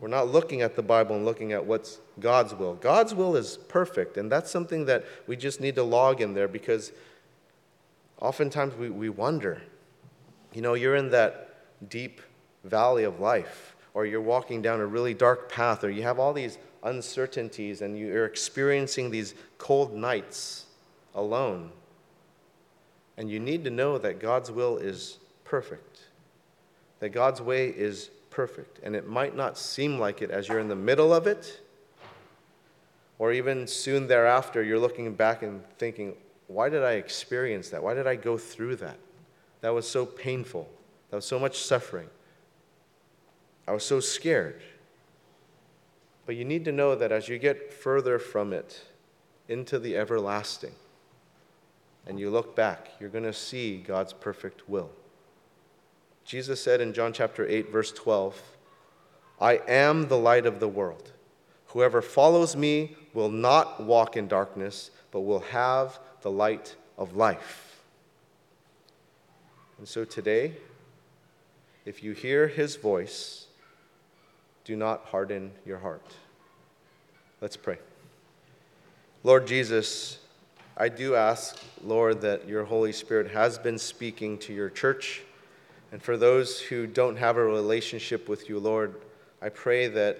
We're 0.00 0.08
not 0.08 0.28
looking 0.28 0.62
at 0.62 0.76
the 0.76 0.82
Bible 0.82 1.16
and 1.16 1.24
looking 1.24 1.52
at 1.52 1.64
what's 1.64 1.98
God's 2.20 2.54
will. 2.54 2.74
God's 2.74 3.14
will 3.14 3.36
is 3.36 3.58
perfect, 3.68 4.16
and 4.16 4.30
that's 4.30 4.50
something 4.50 4.86
that 4.86 5.04
we 5.26 5.36
just 5.36 5.60
need 5.60 5.74
to 5.74 5.82
log 5.82 6.20
in 6.20 6.34
there 6.34 6.48
because 6.48 6.92
oftentimes 8.20 8.74
we, 8.76 8.90
we 8.90 9.08
wonder. 9.08 9.60
You 10.54 10.62
know, 10.62 10.74
you're 10.74 10.96
in 10.96 11.10
that 11.10 11.88
deep 11.88 12.20
valley 12.64 13.04
of 13.04 13.20
life, 13.20 13.74
or 13.92 14.06
you're 14.06 14.20
walking 14.20 14.62
down 14.62 14.80
a 14.80 14.86
really 14.86 15.14
dark 15.14 15.50
path, 15.50 15.82
or 15.82 15.90
you 15.90 16.02
have 16.02 16.18
all 16.18 16.32
these 16.32 16.58
uncertainties 16.84 17.82
and 17.82 17.98
you're 17.98 18.24
experiencing 18.24 19.10
these 19.10 19.34
cold 19.58 19.94
nights 19.94 20.66
alone. 21.14 21.70
And 23.16 23.28
you 23.28 23.40
need 23.40 23.64
to 23.64 23.70
know 23.70 23.98
that 23.98 24.20
God's 24.20 24.50
will 24.50 24.78
is 24.78 25.18
perfect, 25.44 25.87
that 27.00 27.10
God's 27.10 27.40
way 27.40 27.68
is 27.68 28.10
perfect. 28.30 28.80
And 28.82 28.94
it 28.94 29.06
might 29.06 29.36
not 29.36 29.58
seem 29.58 29.98
like 29.98 30.22
it 30.22 30.30
as 30.30 30.48
you're 30.48 30.58
in 30.58 30.68
the 30.68 30.76
middle 30.76 31.12
of 31.12 31.26
it, 31.26 31.60
or 33.18 33.32
even 33.32 33.66
soon 33.66 34.06
thereafter, 34.06 34.62
you're 34.62 34.78
looking 34.78 35.12
back 35.14 35.42
and 35.42 35.62
thinking, 35.78 36.14
why 36.46 36.68
did 36.68 36.84
I 36.84 36.92
experience 36.92 37.68
that? 37.70 37.82
Why 37.82 37.94
did 37.94 38.06
I 38.06 38.14
go 38.14 38.38
through 38.38 38.76
that? 38.76 38.96
That 39.60 39.70
was 39.70 39.88
so 39.88 40.06
painful. 40.06 40.68
That 41.10 41.16
was 41.16 41.24
so 41.24 41.38
much 41.38 41.58
suffering. 41.58 42.08
I 43.66 43.72
was 43.72 43.84
so 43.84 44.00
scared. 44.00 44.62
But 46.26 46.36
you 46.36 46.44
need 46.44 46.64
to 46.66 46.72
know 46.72 46.94
that 46.94 47.10
as 47.10 47.28
you 47.28 47.38
get 47.38 47.72
further 47.72 48.18
from 48.18 48.52
it 48.52 48.84
into 49.48 49.78
the 49.78 49.96
everlasting, 49.96 50.74
and 52.06 52.18
you 52.20 52.30
look 52.30 52.54
back, 52.54 52.90
you're 53.00 53.10
going 53.10 53.24
to 53.24 53.32
see 53.32 53.78
God's 53.78 54.12
perfect 54.12 54.68
will. 54.68 54.90
Jesus 56.28 56.62
said 56.62 56.82
in 56.82 56.92
John 56.92 57.14
chapter 57.14 57.48
8, 57.48 57.72
verse 57.72 57.90
12, 57.90 58.38
I 59.40 59.62
am 59.66 60.08
the 60.08 60.18
light 60.18 60.44
of 60.44 60.60
the 60.60 60.68
world. 60.68 61.10
Whoever 61.68 62.02
follows 62.02 62.54
me 62.54 62.96
will 63.14 63.30
not 63.30 63.82
walk 63.82 64.14
in 64.14 64.28
darkness, 64.28 64.90
but 65.10 65.22
will 65.22 65.40
have 65.40 65.98
the 66.20 66.30
light 66.30 66.76
of 66.98 67.16
life. 67.16 67.80
And 69.78 69.88
so 69.88 70.04
today, 70.04 70.52
if 71.86 72.02
you 72.02 72.12
hear 72.12 72.46
his 72.46 72.76
voice, 72.76 73.46
do 74.66 74.76
not 74.76 75.06
harden 75.06 75.50
your 75.64 75.78
heart. 75.78 76.12
Let's 77.40 77.56
pray. 77.56 77.78
Lord 79.24 79.46
Jesus, 79.46 80.18
I 80.76 80.90
do 80.90 81.14
ask, 81.14 81.58
Lord, 81.82 82.20
that 82.20 82.46
your 82.46 82.64
Holy 82.64 82.92
Spirit 82.92 83.30
has 83.30 83.58
been 83.58 83.78
speaking 83.78 84.36
to 84.40 84.52
your 84.52 84.68
church 84.68 85.22
and 85.90 86.02
for 86.02 86.16
those 86.16 86.60
who 86.60 86.86
don't 86.86 87.16
have 87.16 87.36
a 87.36 87.44
relationship 87.44 88.28
with 88.28 88.48
you, 88.48 88.58
Lord, 88.58 88.94
I 89.40 89.48
pray 89.48 89.88
that 89.88 90.18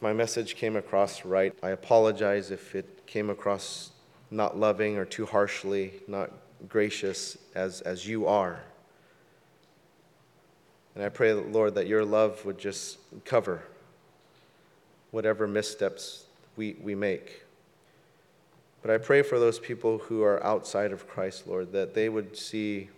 my 0.00 0.12
message 0.12 0.56
came 0.56 0.76
across 0.76 1.24
right. 1.24 1.54
I 1.62 1.70
apologize 1.70 2.50
if 2.50 2.74
it 2.74 3.06
came 3.06 3.30
across 3.30 3.90
not 4.30 4.58
loving 4.58 4.98
or 4.98 5.04
too 5.04 5.24
harshly, 5.24 5.94
not 6.06 6.30
gracious 6.68 7.38
as, 7.54 7.80
as 7.82 8.06
you 8.06 8.26
are. 8.26 8.60
And 10.94 11.02
I 11.02 11.08
pray, 11.08 11.32
Lord, 11.32 11.74
that 11.76 11.86
your 11.86 12.04
love 12.04 12.44
would 12.44 12.58
just 12.58 12.98
cover 13.24 13.62
whatever 15.10 15.46
missteps 15.46 16.26
we, 16.56 16.76
we 16.82 16.94
make. 16.94 17.42
But 18.82 18.90
I 18.90 18.98
pray 18.98 19.22
for 19.22 19.38
those 19.38 19.58
people 19.58 19.98
who 19.98 20.22
are 20.22 20.44
outside 20.44 20.92
of 20.92 21.08
Christ, 21.08 21.46
Lord, 21.46 21.72
that 21.72 21.94
they 21.94 22.08
would 22.08 22.36
see 22.36 22.90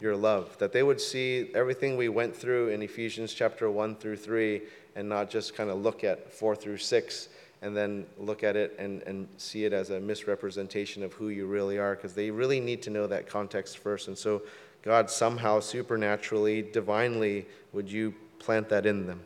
your 0.00 0.16
love, 0.16 0.56
that 0.58 0.72
they 0.72 0.82
would 0.82 1.00
see 1.00 1.50
everything 1.54 1.96
we 1.96 2.08
went 2.08 2.36
through 2.36 2.68
in 2.68 2.82
Ephesians 2.82 3.32
chapter 3.32 3.70
1 3.70 3.96
through 3.96 4.16
3 4.16 4.62
and 4.96 5.08
not 5.08 5.30
just 5.30 5.54
kind 5.54 5.70
of 5.70 5.80
look 5.80 6.04
at 6.04 6.32
4 6.32 6.56
through 6.56 6.78
6 6.78 7.28
and 7.62 7.76
then 7.76 8.04
look 8.18 8.44
at 8.44 8.56
it 8.56 8.76
and, 8.78 9.02
and 9.02 9.26
see 9.38 9.64
it 9.64 9.72
as 9.72 9.90
a 9.90 9.98
misrepresentation 9.98 11.02
of 11.02 11.12
who 11.14 11.30
you 11.30 11.46
really 11.46 11.78
are, 11.78 11.94
because 11.94 12.12
they 12.12 12.30
really 12.30 12.60
need 12.60 12.82
to 12.82 12.90
know 12.90 13.06
that 13.06 13.26
context 13.26 13.78
first. 13.78 14.08
And 14.08 14.18
so, 14.18 14.42
God, 14.82 15.08
somehow, 15.08 15.60
supernaturally, 15.60 16.60
divinely, 16.60 17.46
would 17.72 17.90
you 17.90 18.14
plant 18.38 18.68
that 18.68 18.84
in 18.84 19.06
them? 19.06 19.20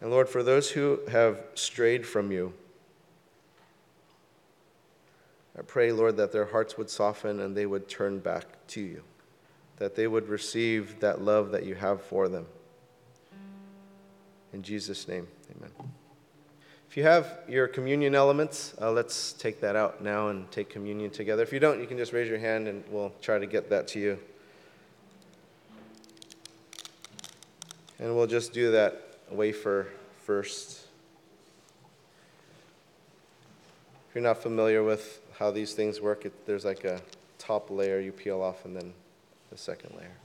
And 0.00 0.10
Lord, 0.10 0.28
for 0.28 0.44
those 0.44 0.70
who 0.70 1.00
have 1.08 1.40
strayed 1.54 2.06
from 2.06 2.30
you, 2.30 2.52
I 5.58 5.62
pray, 5.62 5.90
Lord, 5.90 6.16
that 6.18 6.30
their 6.30 6.44
hearts 6.44 6.78
would 6.78 6.88
soften 6.88 7.40
and 7.40 7.56
they 7.56 7.66
would 7.66 7.88
turn 7.88 8.20
back 8.20 8.46
to 8.68 8.80
you, 8.80 9.02
that 9.78 9.96
they 9.96 10.06
would 10.06 10.28
receive 10.28 11.00
that 11.00 11.20
love 11.20 11.50
that 11.50 11.64
you 11.64 11.74
have 11.74 12.00
for 12.00 12.28
them. 12.28 12.46
In 14.52 14.62
Jesus' 14.62 15.08
name, 15.08 15.26
amen. 15.56 15.70
If 16.88 16.96
you 16.96 17.02
have 17.02 17.40
your 17.48 17.66
communion 17.66 18.14
elements, 18.14 18.74
uh, 18.80 18.92
let's 18.92 19.32
take 19.32 19.60
that 19.60 19.74
out 19.74 20.02
now 20.02 20.28
and 20.28 20.50
take 20.52 20.70
communion 20.70 21.10
together. 21.10 21.42
If 21.42 21.52
you 21.52 21.58
don't, 21.58 21.80
you 21.80 21.86
can 21.86 21.98
just 21.98 22.12
raise 22.12 22.28
your 22.28 22.38
hand 22.38 22.68
and 22.68 22.84
we'll 22.88 23.12
try 23.20 23.38
to 23.38 23.46
get 23.46 23.68
that 23.70 23.88
to 23.88 23.98
you. 23.98 24.18
And 27.98 28.14
we'll 28.14 28.28
just 28.28 28.52
do 28.52 28.70
that 28.70 29.02
wafer 29.28 29.88
first. 30.24 30.86
If 34.08 34.14
you're 34.14 34.24
not 34.24 34.40
familiar 34.40 34.82
with 34.82 35.20
how 35.38 35.52
these 35.52 35.72
things 35.72 36.00
work, 36.00 36.24
it, 36.24 36.46
there's 36.46 36.64
like 36.64 36.84
a 36.84 37.00
top 37.38 37.70
layer 37.70 38.00
you 38.00 38.10
peel 38.10 38.42
off 38.42 38.64
and 38.64 38.74
then 38.74 38.92
the 39.50 39.56
second 39.56 39.94
layer. 39.96 40.16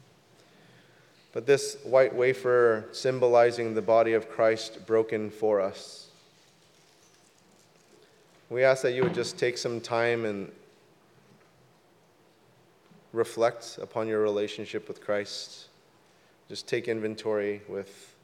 But 1.34 1.45
this 1.45 1.78
white 1.84 2.15
wafer 2.15 2.86
symbolizing 2.91 3.76
the 3.76 3.82
body 3.82 4.13
of 4.13 4.30
Christ 4.30 4.86
broken 4.88 5.30
for 5.30 5.62
us. 5.62 6.08
We 8.49 8.63
ask 8.63 8.82
that 8.82 8.93
you 8.93 9.04
would 9.04 9.13
just 9.13 9.38
take 9.38 9.58
some 9.58 9.80
time 9.80 10.26
and 10.26 10.52
reflect 13.13 13.78
upon 13.82 14.08
your 14.08 14.21
relationship 14.21 14.88
with 14.88 14.99
Christ. 14.99 15.67
Just 16.49 16.67
take 16.67 16.88
inventory 16.88 17.62
with 17.67 18.15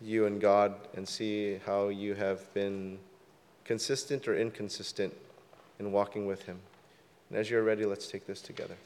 you 0.00 0.26
and 0.26 0.40
God 0.40 0.74
and 0.94 1.08
see 1.08 1.58
how 1.64 1.88
you 1.88 2.14
have 2.14 2.52
been 2.52 2.98
consistent 3.64 4.26
or 4.26 4.36
inconsistent 4.36 5.14
in 5.82 5.92
walking 5.92 6.26
with 6.26 6.44
Him. 6.44 6.58
And 7.28 7.38
as 7.38 7.50
you're 7.50 7.62
ready, 7.62 7.84
let's 7.84 8.06
take 8.06 8.26
this 8.26 8.40
together. 8.40 8.76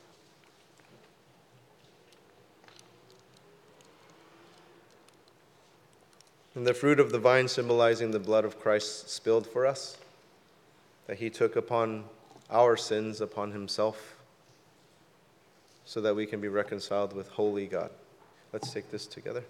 And 6.55 6.67
the 6.67 6.73
fruit 6.73 6.99
of 6.99 7.13
the 7.13 7.19
vine 7.19 7.49
symbolizing 7.49 8.13
the 8.13 8.19
blood 8.19 8.47
of 8.47 8.59
Christ 8.59 9.11
spilled 9.11 9.47
for 9.47 9.67
us, 9.67 9.99
that 11.07 11.19
He 11.19 11.29
took 11.29 11.55
upon 11.55 12.05
our 12.51 12.77
sins 12.77 13.21
upon 13.21 13.53
Himself 13.53 14.17
so 15.85 16.01
that 16.01 16.17
we 16.17 16.25
can 16.25 16.41
be 16.41 16.49
reconciled 16.49 17.13
with 17.13 17.29
holy 17.29 17.67
God. 17.67 17.91
Let's 18.53 18.73
take 18.73 18.91
this 18.91 19.07
together. 19.07 19.45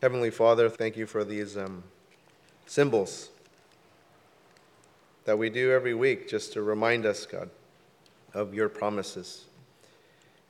Heavenly 0.00 0.30
Father, 0.30 0.68
thank 0.68 0.96
you 0.96 1.06
for 1.06 1.24
these 1.24 1.56
um, 1.56 1.82
symbols 2.66 3.30
that 5.26 5.36
we 5.36 5.50
do 5.50 5.72
every 5.72 5.92
week 5.92 6.28
just 6.28 6.52
to 6.54 6.62
remind 6.62 7.04
us, 7.04 7.26
God, 7.26 7.50
of 8.32 8.54
your 8.54 8.68
promises. 8.68 9.44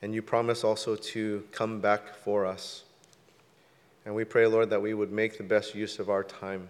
And 0.01 0.13
you 0.13 0.21
promise 0.21 0.63
also 0.63 0.95
to 0.95 1.43
come 1.51 1.81
back 1.81 2.15
for 2.15 2.45
us. 2.45 2.83
And 4.05 4.15
we 4.15 4.23
pray, 4.23 4.47
Lord, 4.47 4.69
that 4.69 4.81
we 4.81 4.93
would 4.93 5.11
make 5.11 5.37
the 5.37 5.43
best 5.43 5.75
use 5.75 5.99
of 5.99 6.09
our 6.09 6.23
time 6.23 6.69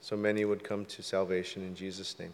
so 0.00 0.16
many 0.16 0.44
would 0.44 0.64
come 0.64 0.84
to 0.86 1.02
salvation 1.02 1.62
in 1.62 1.76
Jesus' 1.76 2.18
name. 2.18 2.32